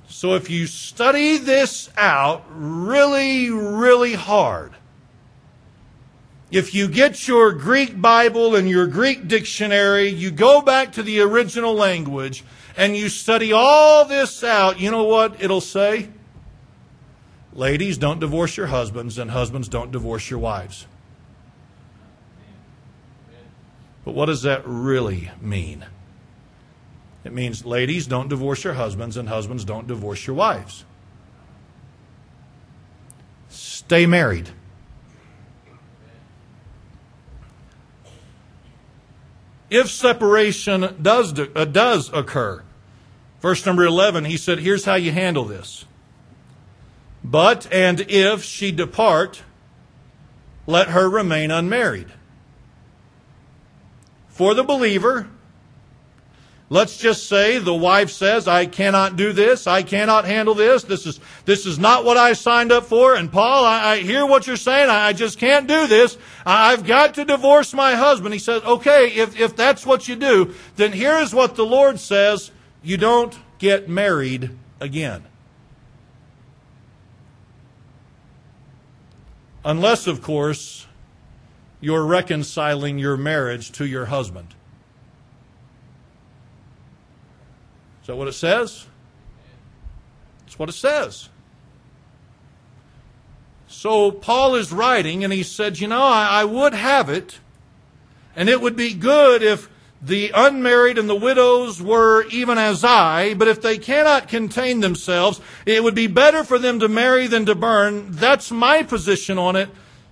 So 0.07 0.35
if 0.35 0.49
you 0.49 0.67
study 0.67 1.37
this 1.37 1.89
out 1.97 2.45
really, 2.49 3.49
really 3.49 4.13
hard, 4.13 4.73
if 6.53 6.75
you 6.75 6.87
get 6.87 7.27
your 7.27 7.51
Greek 7.51 7.99
Bible 7.99 8.55
and 8.55 8.69
your 8.69 8.85
Greek 8.85 9.27
dictionary, 9.27 10.09
you 10.09 10.29
go 10.29 10.61
back 10.61 10.91
to 10.93 11.01
the 11.01 11.19
original 11.19 11.73
language 11.73 12.43
and 12.77 12.95
you 12.95 13.09
study 13.09 13.51
all 13.51 14.05
this 14.05 14.43
out, 14.43 14.79
you 14.79 14.91
know 14.91 15.03
what 15.03 15.43
it'll 15.43 15.61
say? 15.61 16.09
Ladies, 17.53 17.97
don't 17.97 18.19
divorce 18.19 18.55
your 18.55 18.67
husbands, 18.67 19.17
and 19.17 19.31
husbands, 19.31 19.67
don't 19.67 19.91
divorce 19.91 20.29
your 20.29 20.39
wives. 20.39 20.85
But 24.05 24.13
what 24.13 24.27
does 24.27 24.43
that 24.43 24.61
really 24.65 25.31
mean? 25.41 25.85
It 27.23 27.33
means, 27.33 27.65
ladies, 27.65 28.05
don't 28.05 28.27
divorce 28.27 28.63
your 28.63 28.73
husbands, 28.73 29.17
and 29.17 29.27
husbands, 29.27 29.65
don't 29.65 29.87
divorce 29.87 30.27
your 30.27 30.35
wives. 30.35 30.85
Stay 33.49 34.05
married. 34.05 34.49
If 39.73 39.89
separation 39.89 40.95
does, 41.01 41.37
uh, 41.37 41.65
does 41.65 42.13
occur. 42.13 42.61
Verse 43.41 43.65
number 43.65 43.83
11, 43.83 44.25
he 44.25 44.37
said, 44.37 44.59
Here's 44.59 44.85
how 44.85 44.93
you 44.93 45.11
handle 45.11 45.45
this. 45.45 45.85
But, 47.23 47.67
and 47.73 48.01
if 48.01 48.43
she 48.43 48.71
depart, 48.71 49.41
let 50.67 50.89
her 50.89 51.09
remain 51.09 51.49
unmarried. 51.49 52.13
For 54.29 54.53
the 54.53 54.63
believer, 54.63 55.27
Let's 56.73 56.97
just 56.97 57.29
say 57.29 57.59
the 57.59 57.71
wife 57.71 58.09
says, 58.09 58.47
I 58.47 58.65
cannot 58.65 59.15
do 59.15 59.31
this. 59.31 59.67
I 59.67 59.83
cannot 59.83 60.25
handle 60.25 60.55
this. 60.55 60.81
This 60.81 61.05
is, 61.05 61.19
this 61.45 61.67
is 61.67 61.77
not 61.77 62.03
what 62.03 62.17
I 62.17 62.33
signed 62.33 62.71
up 62.71 62.85
for. 62.85 63.13
And 63.13 63.31
Paul, 63.31 63.63
I, 63.63 63.91
I 63.91 63.97
hear 63.99 64.25
what 64.25 64.47
you're 64.47 64.55
saying. 64.55 64.89
I, 64.89 65.09
I 65.09 65.13
just 65.13 65.37
can't 65.37 65.67
do 65.67 65.85
this. 65.85 66.17
I, 66.47 66.73
I've 66.73 66.83
got 66.83 67.13
to 67.13 67.25
divorce 67.25 67.75
my 67.75 67.93
husband. 67.93 68.33
He 68.33 68.39
says, 68.39 68.63
okay, 68.63 69.09
if, 69.09 69.39
if 69.39 69.55
that's 69.55 69.85
what 69.85 70.07
you 70.07 70.15
do, 70.15 70.55
then 70.75 70.93
here's 70.93 71.31
what 71.31 71.53
the 71.53 71.63
Lord 71.63 71.99
says. 71.99 72.49
You 72.81 72.97
don't 72.97 73.37
get 73.59 73.87
married 73.87 74.57
again. 74.79 75.25
Unless, 79.63 80.07
of 80.07 80.23
course, 80.23 80.87
you're 81.81 82.03
reconciling 82.03 82.97
your 82.97 83.15
marriage 83.15 83.71
to 83.73 83.85
your 83.85 84.05
husband. 84.05 84.55
Is 88.03 88.07
that 88.07 88.17
what 88.17 88.27
it 88.27 88.33
says? 88.33 88.85
That's 90.41 90.59
what 90.59 90.67
it 90.67 90.73
says. 90.73 91.29
So 93.67 94.11
Paul 94.11 94.55
is 94.55 94.73
writing, 94.73 95.23
and 95.23 95.31
he 95.31 95.41
said, 95.41 95.79
You 95.79 95.87
know, 95.87 96.03
I, 96.03 96.41
I, 96.41 96.43
would 96.43 96.73
have 96.73 97.09
it, 97.09 97.39
and 98.35 98.49
it 98.49 98.59
would 98.59 98.75
be 98.75 98.93
good 98.93 99.41
if 99.41 99.69
the 100.01 100.31
unmarried 100.35 100.97
and 100.97 101.09
the 101.09 101.15
widows 101.15 101.81
were 101.81 102.25
even 102.27 102.57
as 102.57 102.83
I, 102.83 103.35
but 103.35 103.47
if 103.47 103.61
they 103.61 103.77
cannot 103.77 104.27
contain 104.27 104.81
themselves, 104.81 105.39
it 105.65 105.81
would 105.81 105.95
be 105.95 106.07
better 106.07 106.43
for 106.43 106.59
them 106.59 106.81
to 106.81 106.89
marry 106.89 107.27
than 107.27 107.45
to 107.45 107.55
burn. 107.55 108.11
That's 108.11 108.51
my 108.51 108.83
position 108.83 109.37
on 109.37 109.55
it. 109.55 109.69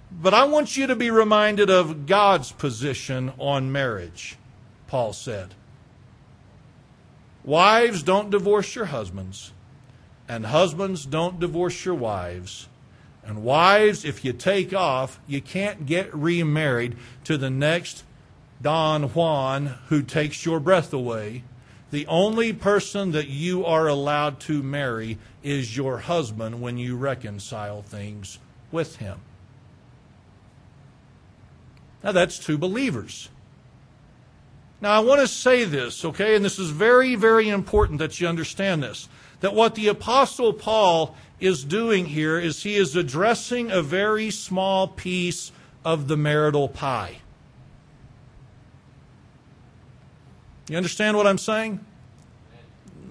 But 0.09 0.33
I 0.33 0.45
want 0.45 0.77
you 0.77 0.87
to 0.87 0.95
be 0.95 1.11
reminded 1.11 1.69
of 1.69 2.05
God's 2.05 2.53
position 2.53 3.33
on 3.37 3.73
marriage, 3.73 4.37
Paul 4.87 5.11
said. 5.11 5.55
Wives, 7.43 8.03
don't 8.03 8.29
divorce 8.29 8.75
your 8.75 8.85
husbands. 8.85 9.51
And 10.27 10.45
husbands, 10.45 11.05
don't 11.05 11.39
divorce 11.39 11.83
your 11.83 11.95
wives. 11.95 12.67
And 13.23 13.43
wives, 13.43 14.05
if 14.05 14.23
you 14.23 14.33
take 14.33 14.73
off, 14.73 15.19
you 15.27 15.41
can't 15.41 15.85
get 15.85 16.13
remarried 16.13 16.97
to 17.25 17.37
the 17.37 17.49
next 17.49 18.03
Don 18.61 19.03
Juan 19.09 19.77
who 19.87 20.01
takes 20.01 20.45
your 20.45 20.59
breath 20.59 20.93
away. 20.93 21.43
the 21.91 22.07
only 22.07 22.53
person 22.53 23.11
that 23.11 23.27
you 23.27 23.65
are 23.65 23.87
allowed 23.87 24.39
to 24.39 24.63
marry 24.63 25.17
is 25.43 25.75
your 25.75 25.99
husband 25.99 26.61
when 26.61 26.77
you 26.77 26.95
reconcile 26.95 27.81
things 27.81 28.39
with 28.71 28.95
him. 28.95 29.19
Now, 32.03 32.13
that's 32.13 32.39
two 32.39 32.57
believers. 32.57 33.29
Now, 34.81 34.93
I 34.93 34.99
want 34.99 35.21
to 35.21 35.27
say 35.27 35.63
this, 35.63 36.03
okay, 36.03 36.35
and 36.35 36.43
this 36.43 36.57
is 36.57 36.71
very, 36.71 37.13
very 37.13 37.49
important 37.49 37.99
that 37.99 38.19
you 38.19 38.27
understand 38.27 38.81
this. 38.81 39.07
That 39.41 39.53
what 39.53 39.75
the 39.75 39.87
Apostle 39.87 40.53
Paul 40.53 41.15
is 41.39 41.63
doing 41.63 42.07
here 42.07 42.39
is 42.39 42.63
he 42.63 42.75
is 42.75 42.95
addressing 42.95 43.71
a 43.71 43.83
very 43.83 44.31
small 44.31 44.87
piece 44.87 45.51
of 45.85 46.07
the 46.07 46.17
marital 46.17 46.67
pie. 46.67 47.17
You 50.67 50.77
understand 50.77 51.17
what 51.17 51.27
I'm 51.27 51.37
saying? 51.37 51.83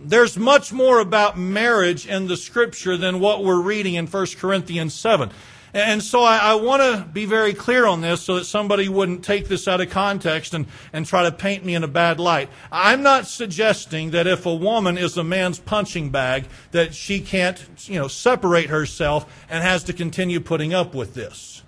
There's 0.02 0.38
much 0.38 0.72
more 0.72 0.98
about 0.98 1.38
marriage 1.38 2.06
in 2.06 2.26
the 2.26 2.36
scripture 2.36 2.96
than 2.96 3.20
what 3.20 3.44
we're 3.44 3.60
reading 3.60 3.94
in 3.94 4.06
1 4.06 4.26
Corinthians 4.38 4.94
7. 4.94 5.30
And 5.72 6.02
so 6.02 6.22
I, 6.22 6.38
I 6.38 6.54
want 6.54 6.82
to 6.82 7.08
be 7.12 7.26
very 7.26 7.54
clear 7.54 7.86
on 7.86 8.00
this 8.00 8.22
so 8.22 8.36
that 8.36 8.44
somebody 8.44 8.88
wouldn't 8.88 9.24
take 9.24 9.48
this 9.48 9.68
out 9.68 9.80
of 9.80 9.90
context 9.90 10.52
and, 10.52 10.66
and 10.92 11.06
try 11.06 11.22
to 11.22 11.32
paint 11.32 11.64
me 11.64 11.74
in 11.74 11.84
a 11.84 11.88
bad 11.88 12.18
light. 12.18 12.48
I'm 12.72 13.02
not 13.02 13.26
suggesting 13.26 14.10
that 14.10 14.26
if 14.26 14.46
a 14.46 14.54
woman 14.54 14.98
is 14.98 15.16
a 15.16 15.24
man's 15.24 15.58
punching 15.58 16.10
bag, 16.10 16.46
that 16.72 16.94
she 16.94 17.20
can't, 17.20 17.64
you 17.84 18.00
know, 18.00 18.08
separate 18.08 18.70
herself 18.70 19.44
and 19.48 19.62
has 19.62 19.84
to 19.84 19.92
continue 19.92 20.40
putting 20.40 20.74
up 20.74 20.94
with 20.94 21.14
this. 21.14 21.62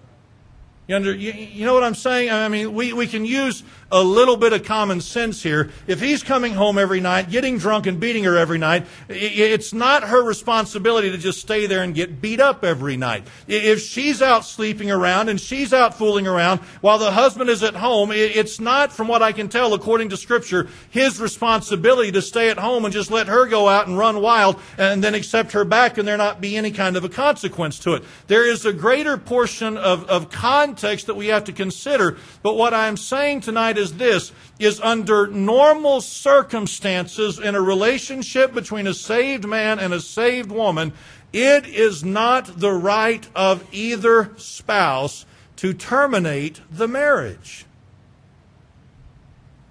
You, 0.89 0.97
under, 0.97 1.15
you, 1.15 1.33
you 1.33 1.65
know 1.65 1.75
what 1.75 1.85
I'm 1.85 1.95
saying? 1.95 2.31
I 2.31 2.49
mean, 2.49 2.75
we, 2.75 2.93
we 2.93 3.07
can 3.07 3.25
use 3.25 3.63
a 3.93 4.03
little 4.03 4.39
bit 4.39 4.55
of 4.55 4.65
common 4.65 5.01
sense 5.01 5.43
here. 5.43 5.71
If 5.87 6.01
he's 6.01 6.23
coming 6.23 6.55
home 6.55 6.79
every 6.79 7.01
night, 7.01 7.31
getting 7.31 7.59
drunk 7.59 7.87
and 7.87 8.01
beating 8.01 8.25
her 8.25 8.37
every 8.37 8.59
night, 8.59 8.87
it's 9.09 9.75
not 9.75 10.05
her 10.05 10.25
responsibility 10.25 11.11
to 11.11 11.19
just 11.19 11.41
stay 11.41 11.67
there 11.67 11.83
and 11.83 11.95
get 11.95 12.23
beat 12.23 12.41
up 12.41 12.65
every 12.65 12.97
night. 12.97 13.27
If 13.47 13.83
she's 13.83 14.23
out 14.23 14.47
sleeping 14.47 14.91
around 14.91 15.29
and 15.29 15.39
she's 15.39 15.75
out 15.75 15.97
fooling 15.97 16.27
around 16.27 16.61
while 16.81 16.99
the 16.99 17.11
husband 17.11 17.51
is 17.51 17.63
at 17.63 17.75
home, 17.75 18.11
it's 18.11 18.59
not, 18.59 18.93
from 18.93 19.09
what 19.09 19.23
I 19.23 19.33
can 19.33 19.51
tell, 19.51 19.75
according 19.75 20.09
to 20.09 20.17
Scripture, 20.17 20.69
his 20.89 21.21
responsibility 21.21 22.11
to 22.13 22.23
stay 22.23 22.49
at 22.49 22.59
home 22.59 22.87
and 22.87 22.95
just 22.95 23.11
let 23.11 23.27
her 23.27 23.47
go 23.47 23.69
out 23.69 23.89
and 23.89 23.99
run 23.99 24.23
wild 24.23 24.59
and 24.79 25.05
then 25.05 25.15
accept 25.15 25.53
her 25.53 25.67
back 25.67 25.99
and 25.99 26.09
there 26.09 26.17
not 26.17 26.41
be 26.41 26.57
any 26.57 26.71
kind 26.71 26.97
of 26.97 27.05
a 27.05 27.11
consequence 27.11 27.79
to 27.81 27.93
it. 27.93 28.05
There 28.27 28.49
is 28.49 28.65
a 28.65 28.73
greater 28.73 29.19
portion 29.19 29.77
of, 29.77 30.09
of 30.09 30.31
context 30.31 31.09
that 31.09 31.15
we 31.15 31.27
have 31.27 31.45
to 31.45 31.53
consider, 31.53 32.17
but 32.43 32.55
what 32.55 32.73
I'm 32.73 32.97
saying 32.97 33.43
tonight 33.43 33.77
is 33.77 33.82
this 33.91 34.33
is 34.59 34.81
under 34.81 35.27
normal 35.27 36.01
circumstances 36.01 37.39
in 37.39 37.55
a 37.55 37.61
relationship 37.61 38.55
between 38.55 38.87
a 38.87 38.95
saved 38.95 39.47
man 39.47 39.79
and 39.79 39.93
a 39.93 40.01
saved 40.01 40.51
woman, 40.51 40.93
it 41.33 41.67
is 41.67 42.05
not 42.05 42.61
the 42.61 42.73
right 42.73 43.27
of 43.35 43.67
either 43.73 44.31
spouse 44.37 45.27
to 45.57 45.73
terminate 45.73 46.61
the 46.71 46.89
marriage. 46.89 47.65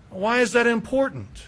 Why 0.09 0.39
is 0.39 0.51
that 0.53 0.67
important? 0.67 1.47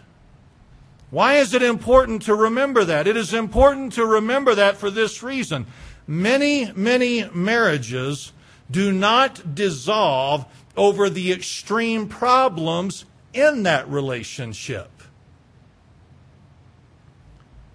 Why 1.09 1.35
is 1.35 1.53
it 1.53 1.61
important 1.61 2.23
to 2.23 2.33
remember 2.33 2.83
that? 2.85 3.07
It 3.07 3.17
is 3.17 3.33
important 3.33 3.93
to 3.93 4.05
remember 4.05 4.55
that 4.55 4.77
for 4.77 4.89
this 4.89 5.21
reason. 5.21 5.67
Many, 6.07 6.71
many 6.73 7.29
marriages 7.33 8.33
do 8.71 8.91
not 8.91 9.55
dissolve 9.55 10.45
over 10.75 11.09
the 11.09 11.31
extreme 11.31 12.07
problems 12.07 13.05
in 13.33 13.63
that 13.63 13.87
relationship. 13.89 14.89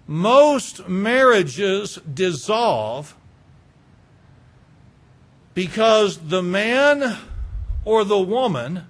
Most 0.07 0.87
marriages 0.87 1.99
dissolve 2.11 3.15
because 5.53 6.17
the 6.17 6.41
man 6.41 7.17
or 7.85 8.03
the 8.03 8.19
woman 8.19 8.85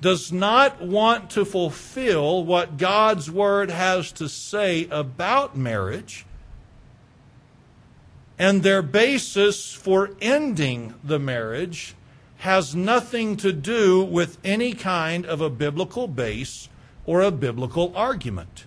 does 0.00 0.30
not 0.30 0.82
want 0.82 1.30
to 1.30 1.44
fulfill 1.44 2.44
what 2.44 2.76
God's 2.76 3.30
Word 3.30 3.70
has 3.70 4.12
to 4.12 4.28
say 4.28 4.86
about 4.90 5.56
marriage, 5.56 6.26
and 8.38 8.62
their 8.62 8.82
basis 8.82 9.72
for 9.72 10.10
ending 10.20 10.94
the 11.02 11.18
marriage 11.18 11.94
has 12.44 12.74
nothing 12.74 13.38
to 13.38 13.54
do 13.54 14.04
with 14.04 14.36
any 14.44 14.74
kind 14.74 15.24
of 15.24 15.40
a 15.40 15.48
biblical 15.48 16.06
base 16.06 16.68
or 17.06 17.22
a 17.22 17.30
biblical 17.30 17.90
argument. 17.96 18.66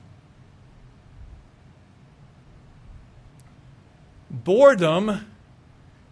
Boredom 4.32 5.28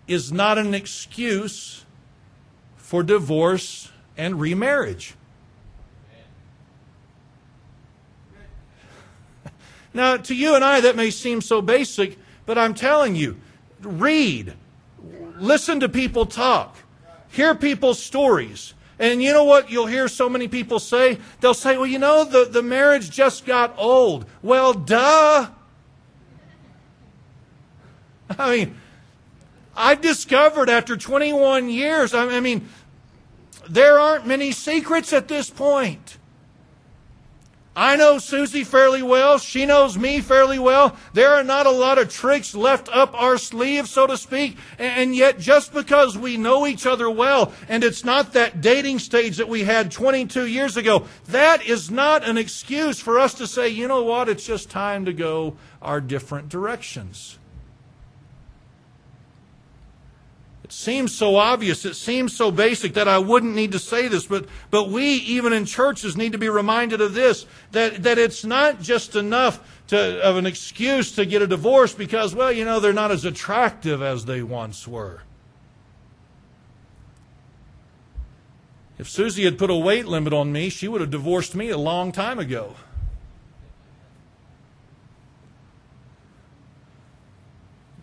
is 0.08 0.32
not 0.32 0.60
an 0.60 0.76
excuse 0.76 1.86
for 2.78 3.02
divorce 3.02 3.92
and 4.16 4.40
remarriage. 4.40 5.16
Now, 9.92 10.18
to 10.18 10.36
you 10.36 10.54
and 10.54 10.64
I, 10.64 10.82
that 10.82 10.96
may 10.96 11.10
seem 11.10 11.42
so 11.42 11.64
basic, 11.64 12.20
but 12.46 12.60
I'm 12.60 12.76
telling 12.76 13.16
you, 13.16 13.38
read, 13.82 14.54
listen 15.38 15.80
to 15.80 15.90
people 15.90 16.28
talk, 16.28 16.78
hear 17.36 17.54
people's 17.54 18.02
stories. 18.02 18.74
And 18.98 19.22
you 19.22 19.34
know 19.34 19.44
what 19.44 19.70
you'll 19.70 19.88
hear 19.88 20.08
so 20.08 20.30
many 20.30 20.48
people 20.48 20.80
say? 20.80 21.20
They'll 21.42 21.54
say, 21.54 21.78
well, 21.78 21.86
you 21.86 22.00
know, 22.00 22.24
the, 22.24 22.46
the 22.46 22.64
marriage 22.64 23.12
just 23.12 23.46
got 23.46 23.76
old. 23.78 24.26
Well, 24.42 24.74
duh. 24.74 25.50
I 28.40 28.56
mean, 28.56 28.78
I've 29.76 30.00
discovered 30.00 30.70
after 30.70 30.96
21 30.96 31.70
years, 31.70 32.14
I 32.14 32.40
mean, 32.40 32.70
there 33.70 34.00
aren't 34.00 34.26
many 34.26 34.54
secrets 34.54 35.12
at 35.12 35.28
this 35.28 35.50
point. 35.50 36.18
I 37.76 37.98
know 37.98 38.20
Susie 38.20 38.64
fairly 38.64 39.04
well. 39.04 39.38
She 39.38 39.66
knows 39.66 39.98
me 39.98 40.22
fairly 40.22 40.58
well. 40.58 40.96
There 41.12 41.32
are 41.32 41.44
not 41.44 41.66
a 41.66 41.72
lot 41.72 41.98
of 41.98 42.10
tricks 42.10 42.56
left 42.56 42.88
up 42.90 43.14
our 43.14 43.38
sleeve, 43.38 43.90
so 43.90 44.08
to 44.08 44.16
speak. 44.16 44.58
And 44.80 45.14
yet, 45.14 45.40
just 45.40 45.74
because 45.74 46.18
we 46.18 46.38
know 46.38 46.66
each 46.66 46.86
other 46.86 47.10
well, 47.10 47.52
and 47.68 47.84
it's 47.84 48.06
not 48.06 48.32
that 48.34 48.62
dating 48.62 49.00
stage 49.00 49.38
that 49.38 49.50
we 49.50 49.66
had 49.66 49.92
22 49.92 50.48
years 50.48 50.78
ago, 50.78 51.06
that 51.28 51.66
is 51.66 51.92
not 51.92 52.24
an 52.24 52.38
excuse 52.38 53.02
for 53.02 53.20
us 53.20 53.34
to 53.36 53.48
say, 53.48 53.68
you 53.68 53.90
know 53.90 54.04
what, 54.04 54.30
it's 54.30 54.46
just 54.46 54.70
time 54.70 55.04
to 55.04 55.14
go 55.14 55.58
our 55.82 56.00
different 56.00 56.48
directions. 56.48 57.40
It 60.66 60.74
seems 60.74 61.14
so 61.14 61.36
obvious, 61.36 61.86
it 61.86 61.94
seems 61.94 62.36
so 62.36 62.50
basic 62.50 62.96
that 62.96 63.08
I 63.08 63.20
wouldn't 63.20 63.54
need 63.54 63.74
to 63.74 63.78
say 63.78 64.08
this, 64.08 64.26
but, 64.26 64.48
but 64.72 64.90
we, 64.90 65.04
even 65.18 65.54
in 65.54 65.66
churches, 65.66 66.18
need 66.18 66.32
to 66.32 66.40
be 66.40 66.50
reminded 66.50 67.02
of 67.02 67.14
this 67.14 67.46
that, 67.72 68.02
that 68.02 68.18
it's 68.18 68.44
not 68.44 68.82
just 68.82 69.16
enough 69.16 69.60
to, 69.90 70.20
of 70.24 70.38
an 70.38 70.48
excuse 70.48 71.12
to 71.18 71.26
get 71.28 71.44
a 71.44 71.46
divorce 71.46 71.94
because, 71.94 72.34
well, 72.34 72.52
you 72.52 72.66
know, 72.66 72.80
they're 72.80 72.94
not 72.94 73.12
as 73.12 73.26
attractive 73.26 74.02
as 74.02 74.26
they 74.26 74.42
once 74.42 74.88
were. 74.88 75.22
If 78.98 79.08
Susie 79.08 79.44
had 79.44 79.60
put 79.60 79.70
a 79.70 79.76
weight 79.76 80.08
limit 80.08 80.34
on 80.34 80.52
me, 80.52 80.70
she 80.70 80.88
would 80.88 81.02
have 81.02 81.12
divorced 81.12 81.54
me 81.54 81.70
a 81.70 81.78
long 81.78 82.12
time 82.12 82.40
ago. 82.40 82.74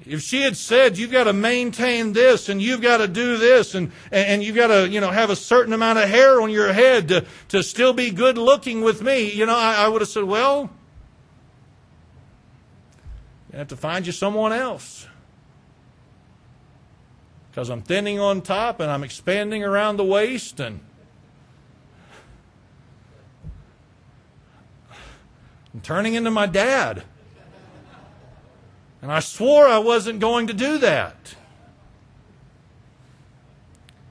If 0.04 0.22
she 0.22 0.42
had 0.42 0.56
said, 0.56 0.98
you've 0.98 1.12
got 1.12 1.24
to 1.24 1.32
maintain 1.32 2.12
this 2.12 2.48
and 2.48 2.60
you've 2.60 2.80
got 2.80 2.96
to 2.98 3.08
do 3.08 3.36
this 3.36 3.74
and, 3.74 3.92
and 4.10 4.42
you've 4.42 4.56
got 4.56 4.68
to, 4.68 4.88
you 4.88 5.00
know, 5.00 5.10
have 5.10 5.30
a 5.30 5.36
certain 5.36 5.72
amount 5.72 5.98
of 5.98 6.08
hair 6.08 6.40
on 6.40 6.50
your 6.50 6.72
head 6.72 7.08
to, 7.08 7.24
to 7.48 7.62
still 7.62 7.92
be 7.92 8.10
good 8.10 8.36
looking 8.36 8.82
with 8.82 9.00
me, 9.02 9.32
you 9.32 9.46
know, 9.46 9.56
I, 9.56 9.84
I 9.84 9.88
would 9.88 10.00
have 10.00 10.08
said, 10.08 10.24
well, 10.24 10.70
you 13.52 13.58
have 13.58 13.68
to 13.68 13.76
find 13.76 14.06
you 14.06 14.12
someone 14.12 14.52
else. 14.52 15.06
Because 17.50 17.68
I'm 17.68 17.82
thinning 17.82 18.18
on 18.18 18.40
top 18.40 18.80
and 18.80 18.90
I'm 18.90 19.04
expanding 19.04 19.62
around 19.62 19.98
the 19.98 20.04
waist 20.04 20.58
and 20.58 20.80
I'm 25.74 25.80
turning 25.82 26.14
into 26.14 26.30
my 26.30 26.46
dad. 26.46 27.04
And 29.02 29.10
I 29.10 29.18
swore 29.18 29.66
I 29.66 29.78
wasn't 29.78 30.20
going 30.20 30.46
to 30.46 30.54
do 30.54 30.78
that. 30.78 31.34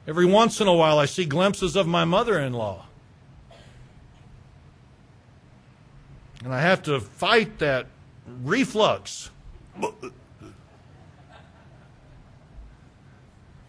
Every 0.06 0.26
once 0.26 0.60
in 0.60 0.68
a 0.68 0.74
while, 0.74 1.00
I 1.00 1.06
see 1.06 1.24
glimpses 1.24 1.78
of 1.78 1.88
my 1.88 2.04
mother 2.04 2.38
in 2.38 2.52
law. 2.52 2.86
And 6.44 6.54
I 6.54 6.60
have 6.60 6.84
to 6.84 7.00
fight 7.00 7.60
that 7.60 7.88
reflux. 8.44 9.30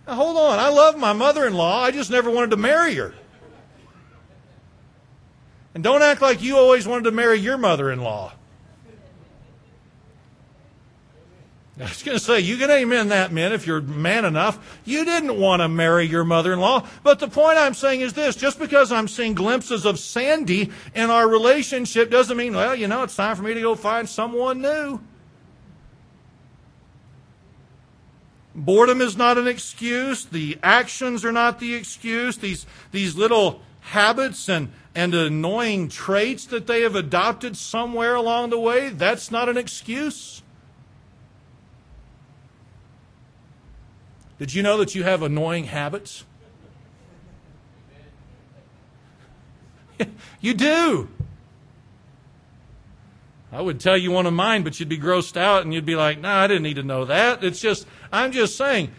Now, 0.07 0.15
hold 0.15 0.37
on. 0.37 0.59
I 0.59 0.69
love 0.71 0.99
my 0.99 1.13
mother 1.13 1.47
in 1.47 1.55
law. 1.55 1.85
I 1.85 1.93
just 1.93 2.11
never 2.11 2.31
wanted 2.31 2.51
to 2.51 2.57
marry 2.57 2.95
her. 2.95 3.15
And 5.75 5.85
don't 5.85 6.03
act 6.03 6.21
like 6.21 6.43
you 6.43 6.57
always 6.57 6.89
wanted 6.89 7.05
to 7.05 7.13
marry 7.13 7.39
your 7.39 7.57
mother 7.57 7.91
in 7.93 8.01
law. 8.01 8.33
I 11.81 11.85
was 11.85 12.03
going 12.03 12.19
to 12.19 12.23
say, 12.23 12.41
you 12.41 12.59
can 12.59 12.71
amen 12.71 13.09
that, 13.09 13.33
men, 13.33 13.53
if 13.53 13.67
you're 13.67 13.81
man 13.81 14.27
enough. 14.27 14.81
You 14.85 15.07
didn't 15.07 15.41
want 15.41 15.63
to 15.63 15.69
marry 15.69 16.05
your 16.05 16.23
mother 16.23 16.53
in 16.53 16.61
law. 16.61 16.87
But 17.03 17.19
the 17.19 17.29
point 17.29 17.57
I'm 17.57 17.73
saying 17.73 18.03
is 18.03 18.13
this 18.13 18.37
just 18.37 18.59
because 18.59 18.93
I'm 18.93 19.09
seeing 19.09 19.33
glimpses 19.35 19.87
of 19.87 19.99
Sandy 19.99 20.71
in 20.95 21.09
our 21.09 21.27
relationship 21.27 22.11
doesn't 22.11 22.37
mean, 22.37 22.55
well, 22.55 22.75
you 22.75 22.89
know, 22.89 23.03
it's 23.05 23.17
time 23.17 23.37
for 23.37 23.43
me 23.43 23.55
to 23.55 23.61
go 23.61 23.75
find 23.75 24.07
someone 24.07 24.61
new. 24.61 25.01
Boredom 28.55 29.01
is 29.01 29.17
not 29.17 29.39
an 29.39 29.49
excuse. 29.49 30.27
The 30.27 30.59
actions 30.63 31.25
are 31.25 31.33
not 31.33 31.59
the 31.59 31.75
excuse. 31.75 32.37
These, 32.37 32.67
these 32.91 33.17
little 33.17 33.63
habits 33.81 34.51
and, 34.51 34.71
and 34.95 35.15
annoying 35.15 35.89
traits 35.89 36.45
that 36.47 36.67
they 36.67 36.83
have 36.83 36.97
adopted 36.97 37.57
somewhere 37.57 38.15
along 38.15 38.51
the 38.51 38.61
way, 38.61 38.91
that's 38.91 39.31
not 39.31 39.49
an 39.49 39.57
excuse. 39.57 40.42
Did 44.43 44.55
you 44.55 44.65
know 44.65 44.79
that 44.79 44.97
you 44.97 45.05
have 45.05 45.23
annoying 45.23 45.67
habits? 45.67 46.25
you 50.41 50.53
do. 50.53 51.09
I 53.53 53.61
would 53.61 53.79
tell 53.79 53.97
you 53.97 54.11
one 54.11 54.27
of 54.27 54.33
mine, 54.33 54.65
but 54.65 54.81
you'd 54.81 54.89
be 54.89 54.99
grossed 54.99 55.37
out 55.37 55.63
and 55.63 55.73
you'd 55.73 55.87
be 55.87 55.95
like, 55.95 56.21
nah, 56.21 56.41
I 56.41 56.49
didn't 56.49 56.65
need 56.65 56.75
to 56.75 56.83
know 56.83 57.05
that. 57.05 57.45
It's 57.45 57.61
just, 57.61 57.87
I'm 58.11 58.33
just 58.33 58.57
saying, 58.57 58.91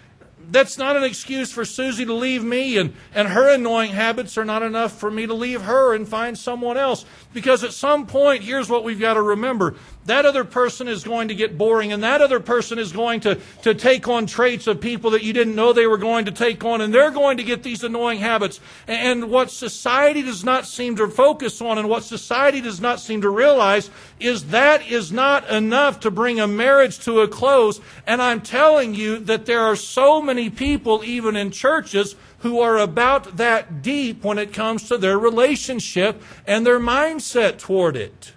that's 0.49 0.77
not 0.77 0.95
an 0.95 1.03
excuse 1.03 1.51
for 1.51 1.65
Susie 1.65 2.05
to 2.05 2.13
leave 2.13 2.43
me, 2.43 2.77
and, 2.77 2.93
and 3.13 3.27
her 3.27 3.53
annoying 3.53 3.91
habits 3.91 4.37
are 4.37 4.45
not 4.45 4.63
enough 4.63 4.97
for 4.97 5.11
me 5.11 5.27
to 5.27 5.33
leave 5.33 5.63
her 5.63 5.93
and 5.93 6.07
find 6.07 6.37
someone 6.37 6.77
else. 6.77 7.03
Because 7.33 7.65
at 7.65 7.73
some 7.73 8.05
point, 8.07 8.43
here's 8.43 8.69
what 8.69 8.85
we've 8.85 8.99
got 8.99 9.15
to 9.15 9.21
remember 9.21 9.75
that 10.05 10.25
other 10.25 10.43
person 10.43 10.87
is 10.87 11.03
going 11.03 11.29
to 11.29 11.35
get 11.35 11.57
boring, 11.57 11.93
and 11.93 12.03
that 12.03 12.21
other 12.21 12.39
person 12.39 12.79
is 12.79 12.91
going 12.91 13.21
to, 13.21 13.39
to 13.61 13.73
take 13.73 14.07
on 14.07 14.25
traits 14.25 14.67
of 14.67 14.81
people 14.81 15.11
that 15.11 15.23
you 15.23 15.33
didn't 15.33 15.55
know 15.55 15.73
they 15.73 15.87
were 15.87 15.97
going 15.97 16.25
to 16.25 16.31
take 16.31 16.63
on, 16.63 16.81
and 16.81 16.93
they're 16.93 17.11
going 17.11 17.37
to 17.37 17.43
get 17.43 17.63
these 17.63 17.83
annoying 17.83 18.19
habits. 18.19 18.59
And 18.87 19.29
what 19.29 19.51
society 19.51 20.21
does 20.21 20.43
not 20.43 20.65
seem 20.65 20.95
to 20.97 21.07
focus 21.07 21.61
on, 21.61 21.77
and 21.77 21.89
what 21.89 22.03
society 22.03 22.61
does 22.61 22.81
not 22.81 22.99
seem 22.99 23.21
to 23.21 23.29
realize, 23.29 23.89
is 24.19 24.47
that 24.47 24.85
is 24.87 25.11
not 25.11 25.49
enough 25.49 25.99
to 26.01 26.11
bring 26.11 26.39
a 26.39 26.47
marriage 26.47 26.99
to 26.99 27.21
a 27.21 27.27
close. 27.27 27.79
And 28.05 28.21
I'm 28.21 28.41
telling 28.41 28.95
you 28.95 29.19
that 29.19 29.45
there 29.45 29.61
are 29.61 29.75
so 29.75 30.21
many 30.21 30.49
people, 30.49 31.03
even 31.03 31.35
in 31.35 31.51
churches, 31.51 32.15
who 32.39 32.59
are 32.59 32.77
about 32.77 33.37
that 33.37 33.81
deep 33.81 34.23
when 34.23 34.37
it 34.37 34.51
comes 34.51 34.89
to 34.89 34.97
their 34.97 35.17
relationship 35.17 36.21
and 36.45 36.65
their 36.65 36.79
mindset 36.79 37.57
toward 37.57 37.95
it. 37.95 38.33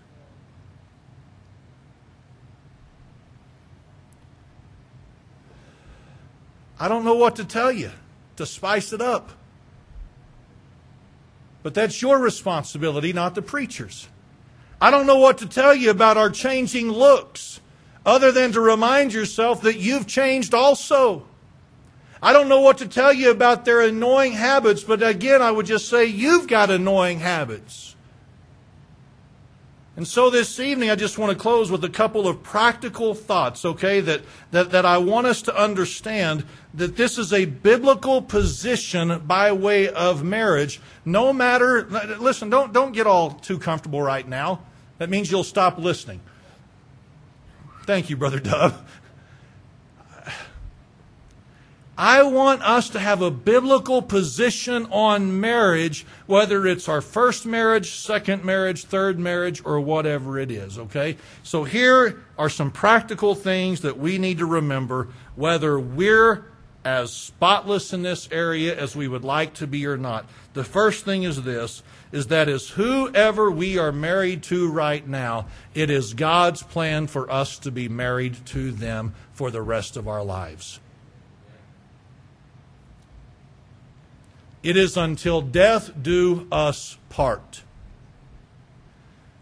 I 6.79 6.89
don't 6.89 7.05
know 7.05 7.15
what 7.15 7.37
to 7.37 7.45
tell 7.45 7.73
you 7.73 7.91
to 8.37 8.47
spice 8.47 8.93
it 8.93 9.01
up. 9.01 9.31
But 11.63 11.75
that's 11.75 12.01
your 12.01 12.19
responsibility, 12.19 13.13
not 13.13 13.35
the 13.35 13.43
preacher's. 13.43 14.09
I 14.81 14.91
don't 14.91 15.07
know 15.07 15.19
what 15.19 15.39
to 15.39 15.47
tell 15.47 15.75
you 15.75 15.91
about 15.91 16.17
our 16.17 16.31
changing 16.31 16.91
looks, 16.91 17.61
other 18.05 18.31
than 18.31 18.53
to 18.53 18.61
remind 18.61 19.13
yourself 19.13 19.63
that 19.63 19.79
you've 19.79 20.07
changed 20.07 20.55
also. 20.55 21.27
I 22.23 22.33
don't 22.33 22.49
know 22.49 22.61
what 22.61 22.79
to 22.79 22.87
tell 22.87 23.13
you 23.13 23.31
about 23.31 23.65
their 23.65 23.81
annoying 23.81 24.33
habits, 24.33 24.85
but 24.85 25.03
again, 25.03 25.43
I 25.43 25.51
would 25.51 25.67
just 25.67 25.89
say 25.89 26.05
you've 26.05 26.47
got 26.47 26.71
annoying 26.71 27.21
habits. 27.21 27.96
And 29.97 30.07
so 30.07 30.29
this 30.29 30.61
evening, 30.61 30.91
I 30.91 30.95
just 30.95 31.17
want 31.17 31.33
to 31.33 31.39
close 31.39 31.71
with 31.71 31.83
a 31.83 31.89
couple 31.89 32.29
of 32.29 32.43
practical 32.43 33.15
thoughts, 33.15 33.65
okay, 33.65 34.01
that, 34.01 34.21
that, 34.51 34.71
that 34.71 34.85
I 34.85 34.99
want 34.99 35.27
us 35.27 35.41
to 35.43 35.57
understand 35.57 36.45
that 36.75 36.97
this 36.97 37.17
is 37.17 37.33
a 37.33 37.47
biblical 37.47 38.21
position 38.21 39.21
by 39.21 39.53
way 39.53 39.89
of 39.89 40.23
marriage. 40.23 40.83
No 41.07 41.33
matter, 41.33 41.87
listen, 42.21 42.51
don't, 42.51 42.75
don't 42.75 42.93
get 42.93 43.07
all 43.07 43.31
too 43.31 43.59
comfortable 43.59 44.03
right 44.03 44.29
now. 44.29 44.61
That 44.99 45.09
means 45.09 45.31
you'll 45.31 45.45
stop 45.45 45.79
listening. 45.79 46.21
Thank 47.85 48.11
you, 48.11 48.19
Brother 48.19 48.41
Dove. 48.41 48.79
I 51.99 52.25
want 52.25 52.63
us 52.63 52.91
to 52.91 52.99
have 52.99 53.23
a 53.23 53.31
biblical 53.31 54.03
position 54.03 54.87
on 54.91 55.41
marriage, 55.41 56.05
whether 56.27 56.67
it's 56.67 56.91
our 56.91 57.01
first 57.01 57.47
marriage, 57.47 57.93
second 57.93 58.45
marriage, 58.45 58.85
third 58.85 59.19
marriage, 59.19 59.63
or 59.65 59.81
whatever 59.81 60.39
it 60.39 60.51
is, 60.51 60.79
okay? 60.79 61.17
So 61.43 61.65
here 61.65 62.23
are 62.37 62.51
some 62.51 62.71
practical 62.71 63.35
things 63.35 63.81
that 63.81 63.99
we 63.99 64.19
need 64.19 64.39
to 64.39 64.47
remember, 64.47 65.09
whether 65.37 65.79
we're 65.79 66.45
as 66.85 67.13
spotless 67.13 67.93
in 67.93 68.03
this 68.03 68.29
area 68.31 68.79
as 68.79 68.95
we 68.95 69.09
would 69.09 69.25
like 69.25 69.55
to 69.55 69.67
be 69.67 69.87
or 69.87 69.97
not. 69.97 70.25
The 70.53 70.63
first 70.65 71.05
thing 71.05 71.25
is 71.25 71.43
this 71.43 71.83
is 72.13 72.29
that 72.29 72.49
is 72.49 72.71
whoever 72.71 73.51
we 73.51 73.77
are 73.77 73.91
married 73.91 74.43
to 74.45 74.71
right 74.71 75.07
now, 75.07 75.47
it 75.75 75.91
is 75.91 76.15
God's 76.15 76.63
plan 76.63 77.09
for 77.09 77.29
us 77.31 77.59
to 77.61 77.73
be 77.73 77.89
married 77.89 78.37
to 78.47 78.71
them 78.71 79.15
for 79.33 79.51
the 79.51 79.63
rest 79.63 79.97
of 79.97 80.07
our 80.07 80.23
lives. 80.23 80.79
It 84.63 84.77
is 84.77 84.97
until 84.97 85.41
death 85.41 85.91
do 86.01 86.47
us 86.51 86.99
part. 87.09 87.63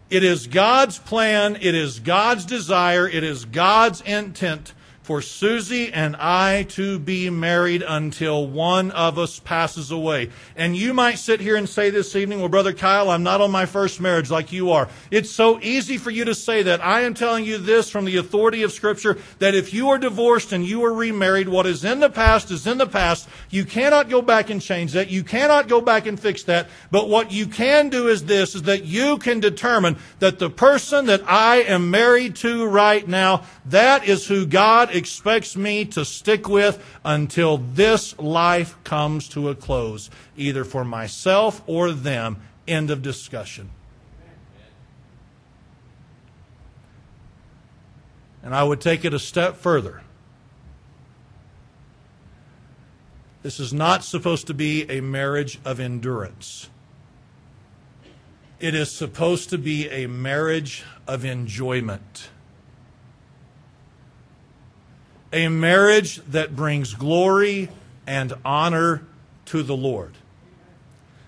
It 0.09 0.23
is 0.23 0.47
God's 0.47 0.99
plan, 0.99 1.55
it 1.55 1.73
is 1.73 1.99
God's 1.99 2.45
desire, 2.45 3.07
it 3.07 3.23
is 3.23 3.45
God's 3.45 4.01
intent 4.01 4.73
for 5.05 5.21
Susie 5.21 5.93
and 5.93 6.15
I 6.15 6.63
to 6.69 6.97
be 6.97 7.29
married 7.29 7.83
until 7.87 8.47
one 8.47 8.89
of 8.89 9.19
us 9.19 9.37
passes 9.37 9.91
away. 9.91 10.31
And 10.55 10.75
you 10.75 10.95
might 10.95 11.19
sit 11.19 11.39
here 11.39 11.55
and 11.55 11.69
say 11.69 11.91
this 11.91 12.15
evening, 12.15 12.39
well, 12.39 12.49
Brother 12.49 12.73
Kyle, 12.73 13.11
I'm 13.11 13.21
not 13.21 13.39
on 13.39 13.51
my 13.51 13.67
first 13.67 14.01
marriage 14.01 14.31
like 14.31 14.51
you 14.51 14.71
are. 14.71 14.89
It's 15.11 15.29
so 15.29 15.59
easy 15.61 15.99
for 15.99 16.09
you 16.09 16.25
to 16.25 16.33
say 16.33 16.63
that. 16.63 16.83
I 16.83 17.01
am 17.01 17.13
telling 17.13 17.45
you 17.45 17.59
this 17.59 17.87
from 17.87 18.05
the 18.05 18.17
authority 18.17 18.63
of 18.63 18.71
Scripture 18.71 19.19
that 19.37 19.53
if 19.53 19.75
you 19.75 19.89
are 19.89 19.99
divorced 19.99 20.51
and 20.51 20.65
you 20.65 20.83
are 20.83 20.93
remarried, 20.93 21.49
what 21.49 21.67
is 21.67 21.85
in 21.85 21.99
the 21.99 22.09
past 22.09 22.49
is 22.49 22.65
in 22.65 22.79
the 22.79 22.87
past. 22.87 23.29
You 23.51 23.63
cannot 23.63 24.09
go 24.09 24.23
back 24.23 24.49
and 24.49 24.59
change 24.59 24.93
that. 24.93 25.11
You 25.11 25.23
cannot 25.23 25.67
go 25.67 25.81
back 25.81 26.07
and 26.07 26.19
fix 26.19 26.41
that. 26.45 26.67
But 26.89 27.09
what 27.09 27.31
you 27.31 27.45
can 27.45 27.89
do 27.89 28.07
is 28.07 28.25
this, 28.25 28.55
is 28.55 28.63
that 28.63 28.85
you 28.85 29.19
can 29.19 29.39
determine 29.39 29.97
that 30.17 30.39
the 30.39 30.49
person 30.49 31.05
that 31.05 31.21
I 31.27 31.57
am 31.57 31.91
married 31.91 32.37
to 32.37 32.65
right 32.65 33.07
now, 33.07 33.43
that 33.65 34.07
is 34.07 34.25
who 34.25 34.47
God 34.47 34.94
expects 34.95 35.55
me 35.55 35.85
to 35.85 36.05
stick 36.05 36.47
with 36.47 36.83
until 37.03 37.57
this 37.57 38.17
life 38.17 38.75
comes 38.83 39.27
to 39.29 39.49
a 39.49 39.55
close, 39.55 40.09
either 40.37 40.63
for 40.63 40.85
myself 40.85 41.61
or 41.67 41.91
them. 41.91 42.37
End 42.67 42.89
of 42.89 43.01
discussion. 43.01 43.69
And 48.41 48.55
I 48.55 48.63
would 48.63 48.81
take 48.81 49.05
it 49.05 49.13
a 49.13 49.19
step 49.19 49.57
further. 49.57 50.01
This 53.41 53.59
is 53.59 53.73
not 53.73 54.03
supposed 54.03 54.47
to 54.47 54.53
be 54.53 54.89
a 54.89 55.01
marriage 55.01 55.59
of 55.65 55.79
endurance. 55.79 56.69
It 58.59 58.73
is 58.73 58.91
supposed 58.91 59.49
to 59.51 59.57
be 59.57 59.89
a 59.89 60.07
marriage 60.07 60.83
of 61.07 61.25
enjoyment 61.25 62.29
a 65.35 65.49
marriage 65.49 66.21
that 66.29 66.55
brings 66.55 66.93
glory 66.93 67.67
and 68.07 68.33
honor 68.45 69.03
to 69.43 69.61
the 69.63 69.75
Lord. 69.75 70.13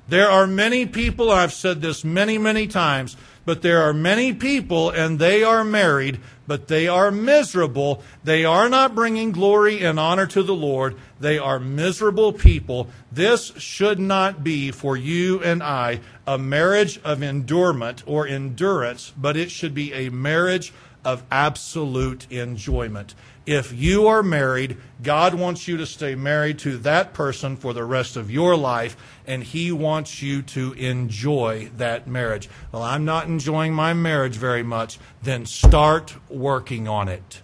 There 0.07 0.29
are 0.29 0.47
many 0.47 0.85
people, 0.85 1.29
I've 1.29 1.51
said 1.51 1.81
this 1.81 2.05
many, 2.05 2.37
many 2.37 2.67
times, 2.67 3.17
but 3.43 3.61
there 3.61 3.81
are 3.81 3.93
many 3.93 4.33
people 4.33 4.89
and 4.89 5.19
they 5.19 5.43
are 5.43 5.65
married, 5.65 6.21
but 6.47 6.69
they 6.69 6.87
are 6.87 7.11
miserable. 7.11 8.01
They 8.23 8.45
are 8.45 8.69
not 8.69 8.95
bringing 8.95 9.33
glory 9.33 9.81
and 9.81 9.99
honor 9.99 10.25
to 10.27 10.41
the 10.41 10.55
Lord. 10.55 10.95
They 11.19 11.37
are 11.37 11.59
miserable 11.59 12.31
people. 12.31 12.87
This 13.11 13.51
should 13.57 13.99
not 13.99 14.41
be 14.41 14.71
for 14.71 14.95
you 14.95 15.43
and 15.43 15.61
I 15.61 15.99
a 16.25 16.37
marriage 16.37 17.01
of 17.03 17.21
endurement 17.21 18.03
or 18.05 18.25
endurance, 18.25 19.11
but 19.17 19.35
it 19.35 19.51
should 19.51 19.73
be 19.73 19.91
a 19.93 20.09
marriage 20.09 20.71
of 21.07 21.23
absolute 21.31 22.29
enjoyment. 22.29 23.15
If 23.45 23.71
you 23.71 24.07
are 24.07 24.21
married, 24.21 24.75
God 25.01 25.33
wants 25.33 25.65
you 25.65 25.77
to 25.77 25.85
stay 25.85 26.15
married 26.15 26.59
to 26.59 26.77
that 26.79 27.13
person 27.13 27.55
for 27.55 27.71
the 27.71 27.85
rest 27.85 28.17
of 28.17 28.29
your 28.29 28.57
life, 28.57 28.97
and 29.25 29.41
He 29.41 29.71
wants 29.71 30.21
you 30.21 30.41
to 30.41 30.73
enjoy 30.73 31.71
that 31.77 32.07
marriage. 32.07 32.49
Well, 32.73 32.83
I'm 32.83 33.05
not 33.05 33.27
enjoying 33.27 33.73
my 33.73 33.93
marriage 33.93 34.35
very 34.35 34.63
much. 34.63 34.99
Then 35.23 35.45
start 35.45 36.17
working 36.27 36.89
on 36.89 37.07
it. 37.07 37.41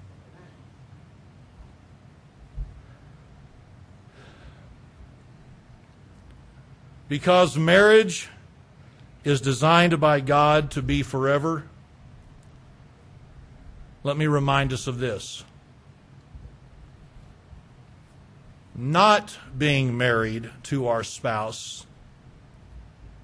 Because 7.08 7.58
marriage 7.58 8.28
is 9.24 9.40
designed 9.40 10.02
by 10.02 10.20
God 10.20 10.70
to 10.72 10.82
be 10.82 11.02
forever, 11.02 11.64
let 14.04 14.18
me 14.18 14.28
remind 14.28 14.74
us 14.74 14.88
of 14.88 15.00
this. 15.00 15.44
Not 18.76 19.38
being 19.58 19.98
married 19.98 20.50
to 20.64 20.88
our 20.88 21.04
spouse 21.04 21.86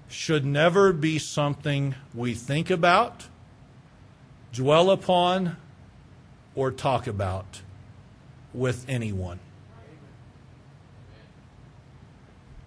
should 0.07 0.45
never 0.45 0.93
be 0.93 1.19
something 1.19 1.95
we 2.13 2.33
think 2.33 2.69
about, 2.69 3.25
dwell 4.53 4.89
upon, 4.89 5.57
or 6.55 6.71
talk 6.71 7.07
about 7.07 7.61
with 8.53 8.85
anyone. 8.87 9.39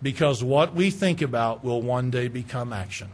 Because 0.03 0.43
what 0.43 0.75
we 0.75 0.91
think 0.91 1.23
about 1.23 1.65
will 1.65 1.81
one 1.81 2.11
day 2.11 2.29
become 2.29 2.73
action. 2.73 3.09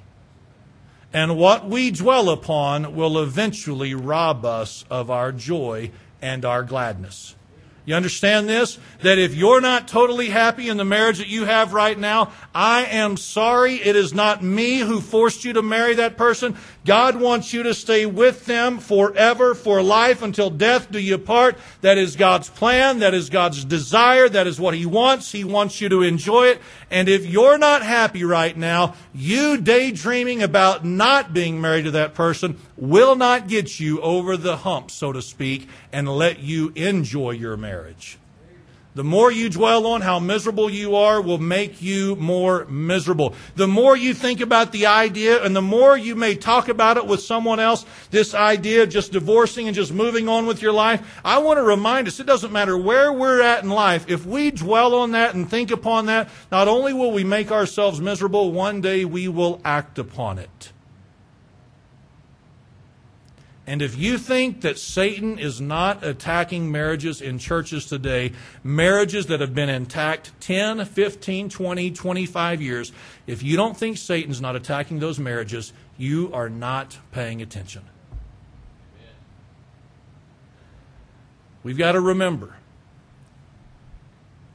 And 1.13 1.39
what 1.39 1.67
we 1.67 1.91
dwell 1.91 2.29
upon 2.29 2.95
will 2.95 3.19
eventually 3.19 3.95
rob 3.95 4.45
us 4.45 4.85
of 4.91 5.11
our 5.11 5.33
joy 5.33 5.91
and 6.21 6.45
our 6.45 6.63
gladness. 6.63 7.35
You 7.89 7.95
understand 7.95 8.51
this? 8.51 8.79
That 9.01 9.17
if 9.17 9.35
you're 9.35 9.63
not 9.63 9.89
totally 9.89 10.29
happy 10.29 10.69
in 10.69 10.77
the 10.77 10.85
marriage 10.85 11.17
that 11.19 11.29
you 11.29 11.47
have 11.47 11.73
right 11.73 11.99
now, 11.99 12.33
I 12.55 12.85
am 12.85 13.17
sorry. 13.17 13.77
It 13.77 13.97
is 13.97 14.13
not 14.13 14.45
me 14.45 14.81
who 14.81 15.01
forced 15.01 15.43
you 15.47 15.55
to 15.55 15.63
marry 15.63 15.95
that 15.95 16.19
person. 16.19 16.59
God 16.89 17.21
wants 17.21 17.53
you 17.53 17.65
to 17.65 17.75
stay 17.75 18.07
with 18.07 18.47
them 18.47 18.79
forever, 18.79 19.55
for 19.55 19.83
life, 19.83 20.23
until 20.23 20.49
death 20.49 20.91
do 20.91 20.99
you 20.99 21.19
part. 21.19 21.59
That 21.83 21.99
is 21.99 22.17
God's 22.17 22.49
plan. 22.49 23.01
That 23.01 23.13
is 23.13 23.29
God's 23.29 23.63
desire. 23.63 24.27
That 24.27 24.47
is 24.47 24.59
what 24.59 24.73
He 24.73 24.87
wants. 24.87 25.31
He 25.31 25.45
wants 25.45 25.83
you 25.83 25.91
to 25.91 26.01
enjoy 26.01 26.47
it. 26.47 26.63
And 26.91 27.07
if 27.07 27.27
you're 27.27 27.59
not 27.59 27.83
happy 27.83 28.25
right 28.25 28.57
now, 28.57 28.95
you 29.15 29.59
daydreaming 29.59 30.43
about 30.43 30.83
not 30.83 31.35
being 31.35 31.61
married 31.61 31.85
to 31.85 31.91
that 31.91 32.15
person 32.15 32.59
will 32.79 33.17
not 33.17 33.49
get 33.49 33.79
you 33.79 34.01
over 34.01 34.39
the 34.39 34.57
hump, 34.57 34.91
so 34.91 35.13
to 35.13 35.21
speak, 35.21 35.69
and 35.93 36.09
let 36.09 36.39
you 36.39 36.73
enjoy 36.75 37.33
your 37.33 37.59
marriage. 37.59 38.17
The 38.99 39.05
more 39.05 39.31
you 39.31 39.49
dwell 39.49 39.87
on 39.87 40.01
how 40.01 40.19
miserable 40.19 40.69
you 40.69 40.97
are 40.97 41.23
will 41.23 41.39
make 41.39 41.81
you 41.81 42.17
more 42.17 42.65
miserable. 42.65 43.33
The 43.55 43.69
more 43.69 43.97
you 43.97 44.13
think 44.13 44.41
about 44.41 44.73
the 44.73 44.87
idea 44.87 45.41
and 45.41 45.55
the 45.55 45.63
more 45.63 45.97
you 45.97 46.17
may 46.17 46.35
talk 46.35 46.69
about 46.69 46.97
it 46.97 47.07
with 47.07 47.21
someone 47.21 47.61
else, 47.61 47.87
this 48.11 48.35
idea 48.35 48.83
of 48.83 48.89
just 48.89 49.13
divorcing 49.13 49.69
and 49.69 49.77
just 49.77 49.93
moving 49.93 50.29
on 50.29 50.47
with 50.47 50.61
your 50.61 50.73
life, 50.73 51.21
I 51.25 51.39
want 51.39 51.59
to 51.59 51.63
remind 51.63 52.09
us 52.09 52.19
it 52.19 52.27
doesn't 52.27 52.51
matter 52.51 52.77
where 52.77 53.13
we're 53.13 53.41
at 53.41 53.63
in 53.63 53.71
life. 53.71 54.07
If 54.09 54.27
we 54.27 54.51
dwell 54.51 54.97
on 54.97 55.13
that 55.13 55.37
and 55.37 55.49
think 55.49 55.71
upon 55.71 56.07
that, 56.07 56.29
not 56.51 56.67
only 56.67 56.93
will 56.93 57.13
we 57.13 57.23
make 57.23 57.53
ourselves 57.53 58.01
miserable, 58.01 58.51
one 58.51 58.81
day 58.81 59.05
we 59.05 59.29
will 59.29 59.61
act 59.65 60.01
upon 60.01 60.41
it. 60.41 60.73
And 63.69 63.83
if 63.83 63.99
you 63.99 64.17
think 64.17 64.63
that 64.63 64.79
Satan 64.79 65.39
is 65.39 65.61
not 65.61 66.03
attacking 66.03 66.73
marriages 66.73 67.21
in 67.21 67.39
churches 67.39 67.85
today, 67.85 68.33
marriages 68.65 69.27
that 69.27 69.41
have 69.43 69.55
been 69.55 69.69
intact 69.69 70.33
10, 70.41 70.87
15, 70.87 71.51
20, 71.51 71.91
25 71.91 72.63
years, 72.63 72.93
if 73.27 73.43
you 73.43 73.59
don't 73.59 73.77
think 73.77 73.99
Satan's 73.99 74.41
not 74.41 74.57
attacking 74.57 75.01
those 75.01 75.19
marriages, 75.19 75.75
you 75.99 76.31
are 76.33 76.49
not 76.49 76.97
paying 77.13 77.43
attention. 77.43 77.83
We've 81.63 81.77
got 81.77 81.93
to 81.93 82.01
remember 82.01 82.57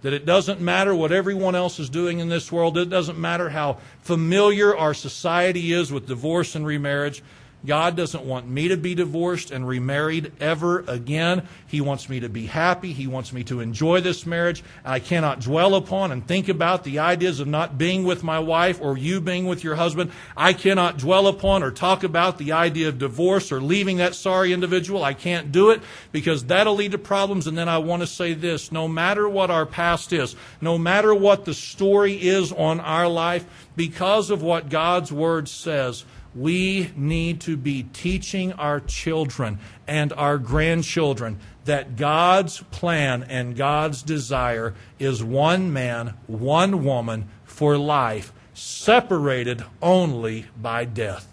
that 0.01 0.13
it 0.13 0.25
doesn't 0.25 0.59
matter 0.59 0.95
what 0.95 1.11
everyone 1.11 1.53
else 1.53 1.79
is 1.79 1.87
doing 1.87 2.17
in 2.17 2.29
this 2.29 2.51
world. 2.51 2.79
It 2.79 2.89
doesn't 2.89 3.19
matter 3.19 3.49
how 3.49 3.77
familiar 4.01 4.75
our 4.75 4.95
society 4.95 5.71
is 5.71 5.91
with 5.91 6.07
divorce 6.07 6.55
and 6.55 6.65
remarriage. 6.65 7.21
God 7.65 7.95
doesn't 7.95 8.25
want 8.25 8.47
me 8.47 8.67
to 8.67 8.77
be 8.77 8.93
divorced 8.93 9.51
and 9.51 9.65
remarried 9.65 10.33
ever 10.41 10.79
again. 10.81 11.47
He 11.65 11.79
wants 11.79 12.09
me 12.09 12.19
to 12.19 12.29
be 12.29 12.45
happy. 12.45 12.91
He 12.91 13.07
wants 13.07 13.31
me 13.31 13.43
to 13.45 13.61
enjoy 13.61 14.01
this 14.01 14.25
marriage. 14.25 14.63
I 14.83 14.99
cannot 14.99 15.39
dwell 15.39 15.75
upon 15.75 16.11
and 16.11 16.27
think 16.27 16.49
about 16.49 16.83
the 16.83 16.99
ideas 16.99 17.39
of 17.39 17.47
not 17.47 17.77
being 17.77 18.03
with 18.03 18.23
my 18.23 18.39
wife 18.39 18.81
or 18.81 18.97
you 18.97 19.21
being 19.21 19.45
with 19.45 19.63
your 19.63 19.75
husband. 19.75 20.11
I 20.35 20.51
cannot 20.51 20.97
dwell 20.97 21.27
upon 21.27 21.63
or 21.63 21.71
talk 21.71 22.03
about 22.03 22.37
the 22.37 22.51
idea 22.51 22.89
of 22.89 22.97
divorce 22.97 23.51
or 23.51 23.61
leaving 23.61 23.97
that 23.97 24.15
sorry 24.15 24.51
individual. 24.51 25.03
I 25.03 25.13
can't 25.13 25.51
do 25.51 25.69
it 25.69 25.81
because 26.11 26.45
that'll 26.45 26.75
lead 26.75 26.91
to 26.91 26.97
problems. 26.97 27.47
And 27.47 27.57
then 27.57 27.69
I 27.69 27.77
want 27.77 28.01
to 28.01 28.07
say 28.07 28.33
this 28.33 28.71
no 28.71 28.89
matter 28.89 29.27
what 29.29 29.49
our 29.49 29.65
past 29.65 30.11
is, 30.11 30.35
no 30.59 30.77
matter 30.77 31.15
what 31.15 31.45
the 31.45 31.53
story 31.53 32.21
is 32.21 32.51
on 32.51 32.81
our 32.81 33.07
life, 33.07 33.45
because 33.75 34.29
of 34.29 34.43
what 34.43 34.69
God's 34.69 35.11
Word 35.11 35.47
says, 35.47 36.05
we 36.35 36.91
need 36.95 37.41
to 37.41 37.55
be 37.55 37.83
teaching 37.83 38.53
our 38.53 38.79
children 38.79 39.59
and 39.87 40.11
our 40.13 40.37
grandchildren 40.37 41.39
that 41.65 41.95
God's 41.95 42.61
plan 42.71 43.23
and 43.23 43.55
God's 43.55 44.01
desire 44.01 44.73
is 44.99 45.23
one 45.23 45.71
man, 45.71 46.15
one 46.27 46.83
woman 46.83 47.29
for 47.43 47.77
life, 47.77 48.33
separated 48.53 49.63
only 49.81 50.47
by 50.59 50.85
death. 50.85 51.29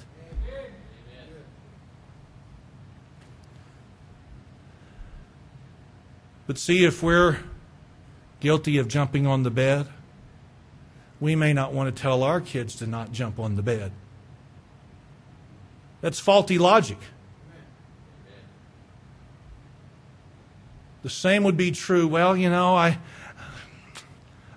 But 6.46 6.58
see, 6.58 6.84
if 6.84 7.02
we're 7.02 7.38
guilty 8.40 8.78
of 8.78 8.88
jumping 8.88 9.26
on 9.26 9.44
the 9.44 9.50
bed, 9.50 9.86
we 11.20 11.36
may 11.36 11.52
not 11.52 11.72
want 11.72 11.94
to 11.94 12.02
tell 12.02 12.24
our 12.24 12.40
kids 12.40 12.74
to 12.76 12.86
not 12.86 13.12
jump 13.12 13.38
on 13.38 13.54
the 13.54 13.62
bed. 13.62 13.92
That's 16.00 16.18
faulty 16.18 16.58
logic. 16.58 16.98
The 21.02 21.10
same 21.10 21.44
would 21.44 21.56
be 21.56 21.70
true. 21.70 22.06
Well, 22.06 22.36
you 22.36 22.50
know, 22.50 22.76
I, 22.76 22.98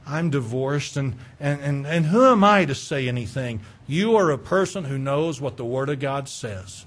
I'm 0.06 0.30
divorced, 0.30 0.98
and, 0.98 1.16
and, 1.40 1.62
and, 1.62 1.88
and 1.88 2.06
who 2.08 2.26
am 2.26 2.44
I 2.44 2.66
to 2.66 2.76
say 2.76 3.08
anything? 3.08 3.62
You 3.88 4.16
are 4.18 4.30
a 4.30 4.38
person 4.38 4.86
who 4.86 4.98
knows 4.98 5.40
what 5.40 5.58
the 5.58 5.66
Word 5.66 5.90
of 5.90 6.00
God 6.00 6.28
says 6.28 6.86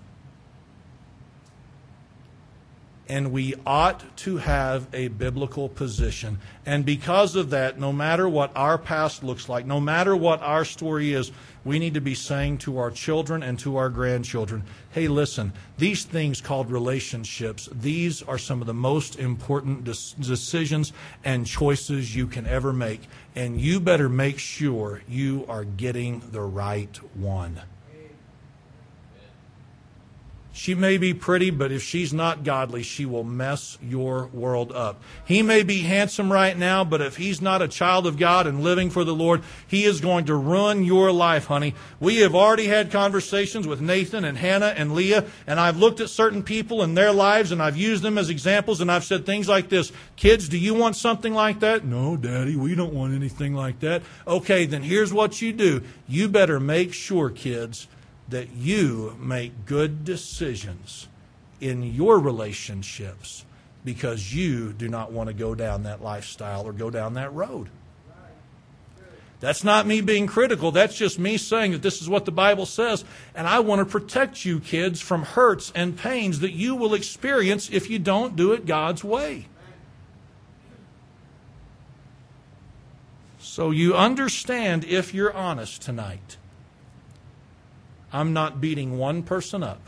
and 3.09 3.32
we 3.32 3.54
ought 3.64 4.16
to 4.18 4.38
have 4.38 4.86
a 4.92 5.09
biblical 5.09 5.68
position. 5.68 6.38
And 6.64 6.84
because 6.84 7.36
of 7.36 7.50
that, 7.50 7.78
no 7.78 7.92
matter 7.92 8.28
what 8.28 8.50
our 8.57 8.78
past 8.78 9.22
looks 9.22 9.48
like, 9.48 9.66
no 9.66 9.80
matter 9.80 10.16
what 10.16 10.42
our 10.42 10.64
story 10.64 11.12
is, 11.12 11.30
we 11.64 11.78
need 11.78 11.94
to 11.94 12.00
be 12.00 12.14
saying 12.14 12.59
to 12.59 12.78
our 12.78 12.90
children 12.90 13.42
and 13.42 13.59
to 13.61 13.76
our 13.76 13.88
grandchildren, 13.90 14.64
hey, 14.90 15.09
listen, 15.09 15.52
these 15.78 16.04
things 16.04 16.40
called 16.40 16.70
relationships, 16.70 17.68
these 17.72 18.22
are 18.22 18.38
some 18.38 18.61
of 18.61 18.66
the 18.66 18.74
most 18.74 19.18
important 19.18 19.84
decisions 19.84 20.92
and 21.24 21.46
choices 21.46 22.14
you 22.14 22.26
can 22.26 22.46
ever 22.46 22.72
make. 22.72 23.02
And 23.34 23.61
you 23.61 23.80
better 23.80 24.09
make 24.09 24.38
sure 24.38 25.02
you 25.09 25.44
are 25.48 25.64
getting 25.64 26.22
the 26.30 26.42
right 26.42 26.96
one. 27.14 27.61
She 30.57 30.74
may 30.74 30.96
be 30.96 31.12
pretty, 31.12 31.50
but 31.50 31.70
if 31.70 31.82
she's 31.82 32.14
not 32.14 32.42
godly, 32.42 32.82
she 32.82 33.04
will 33.04 33.24
mess 33.24 33.76
your 33.82 34.28
world 34.28 34.72
up. 34.72 35.02
He 35.26 35.42
may 35.42 35.62
be 35.62 35.82
handsome 35.82 36.32
right 36.32 36.57
now, 36.57 36.82
but 36.82 37.02
if 37.02 37.18
he's 37.18 37.42
not 37.42 37.61
a 37.61 37.68
child 37.68 38.07
of 38.07 38.18
God 38.18 38.46
and 38.46 38.64
living 38.64 38.88
for 38.88 39.04
the 39.04 39.14
Lord, 39.14 39.42
he 39.68 39.84
is 39.84 40.00
going 40.00 40.24
to 40.24 40.34
ruin 40.34 40.82
your 40.82 41.12
life, 41.12 41.44
honey. 41.44 41.74
We 42.00 42.16
have 42.20 42.34
already 42.34 42.68
had 42.68 42.90
conversations 42.90 43.66
with 43.66 43.82
Nathan 43.82 44.24
and 44.24 44.38
Hannah 44.38 44.72
and 44.74 44.94
Leah, 44.94 45.26
and 45.46 45.61
I've 45.61 45.76
looked 45.76 46.00
at 46.00 46.09
certain 46.09 46.42
people 46.42 46.80
and 46.80 46.96
their 46.96 47.12
lives 47.12 47.52
and 47.52 47.62
I've 47.62 47.76
used 47.76 48.02
them 48.02 48.16
as 48.16 48.30
examples 48.30 48.80
and 48.80 48.90
I've 48.90 49.04
said 49.04 49.26
things 49.26 49.50
like 49.50 49.68
this 49.68 49.92
Kids, 50.16 50.48
do 50.48 50.57
you 50.57 50.72
want 50.72 50.96
something 50.96 51.34
like 51.34 51.61
that? 51.61 51.84
No, 51.84 52.16
Daddy, 52.16 52.57
we 52.57 52.74
don't 52.74 52.94
want 52.94 53.12
anything 53.12 53.54
like 53.54 53.80
that. 53.80 54.00
Okay, 54.26 54.64
then 54.64 54.82
here's 54.82 55.12
what 55.12 55.42
you 55.42 55.52
do. 55.52 55.82
You 56.09 56.30
better 56.30 56.59
make 56.59 56.94
sure, 56.94 57.28
kids, 57.28 57.88
that 58.28 58.50
you 58.52 59.16
make 59.20 59.66
good 59.66 60.04
decisions 60.04 61.08
in 61.60 61.82
your 61.82 62.18
relationships 62.18 63.44
because 63.84 64.34
you 64.34 64.72
do 64.72 64.88
not 64.88 65.12
want 65.12 65.28
to 65.28 65.34
go 65.34 65.54
down 65.54 65.84
that 65.84 66.02
lifestyle 66.02 66.66
or 66.66 66.72
go 66.72 66.90
down 66.90 67.14
that 67.14 67.32
road. 67.32 67.68
That's 69.38 69.62
not 69.62 69.86
me 69.86 70.00
being 70.00 70.26
critical. 70.26 70.72
That's 70.72 70.96
just 70.96 71.18
me 71.18 71.36
saying 71.36 71.72
that 71.72 71.82
this 71.82 72.00
is 72.00 72.08
what 72.08 72.24
the 72.24 72.32
Bible 72.32 72.66
says. 72.66 73.04
And 73.34 73.46
I 73.46 73.60
want 73.60 73.80
to 73.80 73.84
protect 73.84 74.44
you, 74.44 74.60
kids, 74.60 75.00
from 75.00 75.22
hurts 75.22 75.70
and 75.74 75.96
pains 75.96 76.40
that 76.40 76.52
you 76.52 76.74
will 76.74 76.94
experience 76.94 77.68
if 77.70 77.90
you 77.90 77.98
don't 77.98 78.34
do 78.34 78.52
it 78.52 78.66
God's 78.66 79.04
way. 79.04 79.46
So 83.38 83.70
you 83.70 83.94
understand 83.94 84.84
if 84.84 85.14
you're 85.14 85.32
honest 85.32 85.82
tonight 85.82 86.38
I'm 88.16 88.32
not 88.32 88.62
beating 88.62 88.96
one 88.96 89.22
person 89.22 89.62
up. 89.62 89.82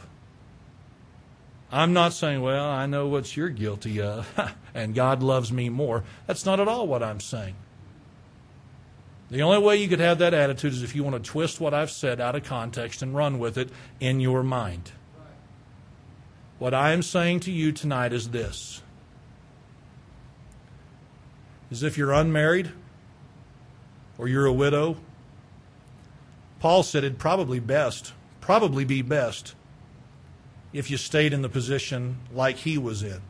I'm 1.72 1.94
not 1.94 2.12
saying, 2.12 2.42
well, 2.42 2.68
I 2.68 2.84
know 2.84 3.08
what 3.08 3.34
you're 3.34 3.48
guilty 3.48 4.02
of, 4.02 4.28
and 4.74 4.94
God 4.94 5.22
loves 5.22 5.50
me 5.50 5.70
more. 5.70 6.04
That's 6.26 6.44
not 6.44 6.60
at 6.60 6.68
all 6.68 6.86
what 6.86 7.02
I'm 7.02 7.20
saying. 7.20 7.54
The 9.30 9.40
only 9.40 9.58
way 9.58 9.76
you 9.76 9.88
could 9.88 10.00
have 10.00 10.18
that 10.18 10.34
attitude 10.34 10.74
is 10.74 10.82
if 10.82 10.94
you 10.94 11.02
want 11.04 11.22
to 11.22 11.30
twist 11.30 11.58
what 11.58 11.72
I've 11.72 11.90
said 11.90 12.20
out 12.20 12.36
of 12.36 12.44
context 12.44 13.00
and 13.00 13.16
run 13.16 13.38
with 13.38 13.56
it 13.56 13.70
in 13.98 14.20
your 14.20 14.42
mind. 14.42 14.92
What 16.58 16.74
I 16.74 16.92
am 16.92 17.02
saying 17.02 17.40
to 17.40 17.50
you 17.50 17.72
tonight 17.72 18.12
is 18.12 18.28
this 18.28 18.82
is 21.70 21.82
if 21.82 21.96
you're 21.96 22.12
unmarried 22.12 22.72
or 24.18 24.28
you're 24.28 24.46
a 24.46 24.52
widow, 24.52 24.98
Paul 26.60 26.82
said 26.82 27.04
it'd 27.04 27.18
probably 27.18 27.60
best, 27.60 28.12
probably 28.48 28.82
be 28.82 29.02
best 29.02 29.54
if 30.72 30.90
you 30.90 30.96
stayed 30.96 31.34
in 31.34 31.42
the 31.42 31.50
position 31.50 32.16
like 32.32 32.56
he 32.56 32.78
was 32.78 33.02
in. 33.02 33.20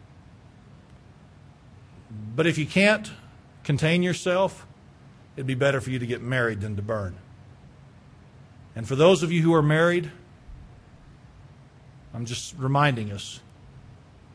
But 2.36 2.46
if 2.46 2.56
you 2.56 2.66
can't 2.66 3.10
contain 3.64 4.04
yourself, 4.04 4.64
it'd 5.34 5.44
be 5.44 5.56
better 5.56 5.80
for 5.80 5.90
you 5.90 5.98
to 5.98 6.06
get 6.06 6.22
married 6.22 6.60
than 6.60 6.76
to 6.76 6.82
burn. 6.82 7.18
And 8.76 8.86
for 8.86 8.94
those 8.94 9.24
of 9.24 9.32
you 9.32 9.42
who 9.42 9.52
are 9.54 9.62
married, 9.62 10.08
I'm 12.14 12.24
just 12.24 12.54
reminding 12.56 13.10
us 13.10 13.40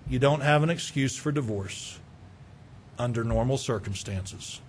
you 0.09 0.19
don't 0.19 0.41
have 0.41 0.63
an 0.63 0.69
excuse 0.69 1.15
for 1.15 1.31
divorce 1.31 1.97
under 2.99 3.23
normal 3.23 3.57
circumstances, 3.57 4.59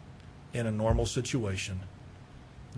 in 0.53 0.69
a 0.69 0.71
normal 0.71 1.07
situation. 1.07 1.81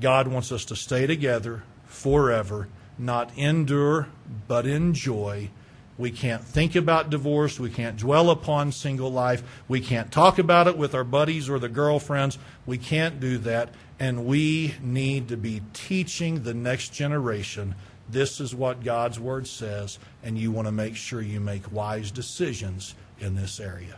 God 0.01 0.26
wants 0.26 0.53
us 0.53 0.64
to 0.64 0.74
stay 0.74 1.07
together 1.07 1.64
forever, 1.84 2.68
not 2.99 3.36
endure, 3.36 4.09
but 4.49 4.66
enjoy. 4.66 5.51
We 5.99 6.11
can't 6.11 6.44
think 6.44 6.76
about 6.76 7.11
divorce. 7.11 7.59
We 7.59 7.70
can't 7.70 7.97
dwell 7.97 8.30
upon 8.30 8.72
single 8.72 9.11
life. 9.11 9.42
We 9.66 9.80
can't 9.80 10.12
talk 10.12 10.38
about 10.38 10.68
it 10.68 10.76
with 10.76 10.94
our 10.94 11.05
buddies 11.05 11.49
or 11.49 11.59
the 11.59 11.68
girlfriends. 11.68 12.38
We 12.66 12.76
can't 12.78 13.18
do 13.18 13.38
that. 13.38 13.70
And 13.99 14.26
we 14.26 14.74
need 14.82 15.28
to 15.28 15.36
be 15.38 15.62
teaching 15.72 16.42
the 16.42 16.53
next 16.53 16.92
generation 16.92 17.74
this 18.09 18.40
is 18.40 18.55
what 18.55 18.84
God's 18.84 19.18
Word 19.18 19.49
says, 19.49 19.99
and 20.22 20.38
you 20.38 20.53
want 20.53 20.68
to 20.68 20.72
make 20.72 20.97
sure 20.97 21.20
you 21.20 21.40
make 21.40 21.72
wise 21.72 22.11
decisions 22.11 22.94
in 23.18 23.34
this 23.34 23.59
area. 23.59 23.97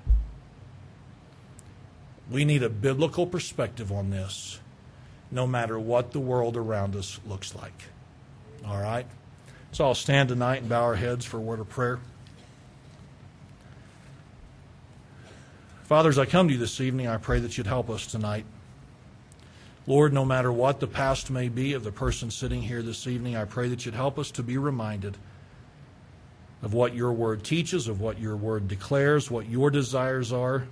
We 2.30 2.44
need 2.44 2.62
a 2.62 2.70
biblical 2.70 3.26
perspective 3.26 3.92
on 3.92 4.10
this, 4.10 4.60
no 5.30 5.46
matter 5.46 5.78
what 5.78 6.12
the 6.12 6.20
world 6.20 6.56
around 6.56 6.96
us 6.96 7.20
looks 7.26 7.54
like. 7.54 7.84
All 8.66 8.80
right? 8.80 9.06
So 9.72 9.84
I'll 9.84 9.94
stand 9.94 10.28
tonight 10.28 10.60
and 10.60 10.68
bow 10.68 10.82
our 10.82 10.94
heads 10.94 11.24
for 11.24 11.36
a 11.36 11.40
word 11.40 11.60
of 11.60 11.68
prayer. 11.68 11.98
Father, 15.84 16.08
as 16.08 16.18
I 16.18 16.26
come 16.26 16.48
to 16.48 16.54
you 16.54 16.60
this 16.60 16.80
evening, 16.80 17.06
I 17.06 17.16
pray 17.16 17.40
that 17.40 17.56
you'd 17.56 17.66
help 17.66 17.88
us 17.88 18.06
tonight. 18.06 18.44
Lord, 19.86 20.12
no 20.12 20.26
matter 20.26 20.52
what 20.52 20.80
the 20.80 20.86
past 20.86 21.30
may 21.30 21.48
be 21.48 21.72
of 21.72 21.82
the 21.82 21.92
person 21.92 22.30
sitting 22.30 22.60
here 22.60 22.82
this 22.82 23.06
evening, 23.06 23.36
I 23.36 23.46
pray 23.46 23.68
that 23.68 23.86
you'd 23.86 23.94
help 23.94 24.18
us 24.18 24.30
to 24.32 24.42
be 24.42 24.58
reminded 24.58 25.16
of 26.62 26.74
what 26.74 26.94
your 26.94 27.12
word 27.12 27.42
teaches, 27.42 27.88
of 27.88 28.00
what 28.00 28.20
your 28.20 28.36
word 28.36 28.68
declares, 28.68 29.30
what 29.30 29.48
your 29.48 29.70
desires 29.70 30.30
are, 30.30 30.66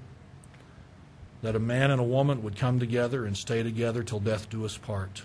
that 1.40 1.56
a 1.56 1.60
man 1.60 1.90
and 1.90 2.00
a 2.00 2.04
woman 2.04 2.42
would 2.42 2.56
come 2.56 2.78
together 2.78 3.24
and 3.24 3.36
stay 3.36 3.62
together 3.62 4.02
till 4.02 4.20
death 4.20 4.50
do 4.50 4.66
us 4.66 4.76
part. 4.76 5.22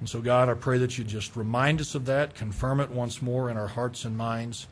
And 0.00 0.08
so, 0.08 0.20
God, 0.20 0.48
I 0.48 0.54
pray 0.54 0.78
that 0.78 0.98
you 0.98 1.04
just 1.04 1.36
remind 1.36 1.80
us 1.80 1.94
of 1.94 2.06
that, 2.06 2.34
confirm 2.34 2.80
it 2.80 2.90
once 2.90 3.20
more 3.20 3.50
in 3.50 3.56
our 3.56 3.68
hearts 3.68 4.04
and 4.04 4.16
minds. 4.16 4.66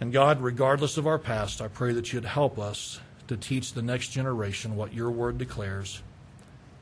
And 0.00 0.12
God, 0.12 0.40
regardless 0.40 0.96
of 0.96 1.06
our 1.06 1.18
past, 1.18 1.60
I 1.60 1.68
pray 1.68 1.92
that 1.92 2.12
you'd 2.12 2.24
help 2.24 2.58
us 2.58 3.00
to 3.28 3.36
teach 3.36 3.72
the 3.72 3.82
next 3.82 4.08
generation 4.08 4.76
what 4.76 4.94
your 4.94 5.10
word 5.10 5.38
declares 5.38 6.02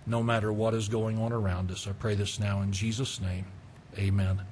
no 0.06 0.22
matter 0.22 0.52
what 0.52 0.74
is 0.74 0.88
going 0.88 1.18
on 1.18 1.32
around 1.32 1.70
us. 1.70 1.86
I 1.86 1.92
pray 1.92 2.14
this 2.14 2.40
now 2.40 2.62
in 2.62 2.72
Jesus' 2.72 3.20
name. 3.20 3.46
Amen. 3.98 4.42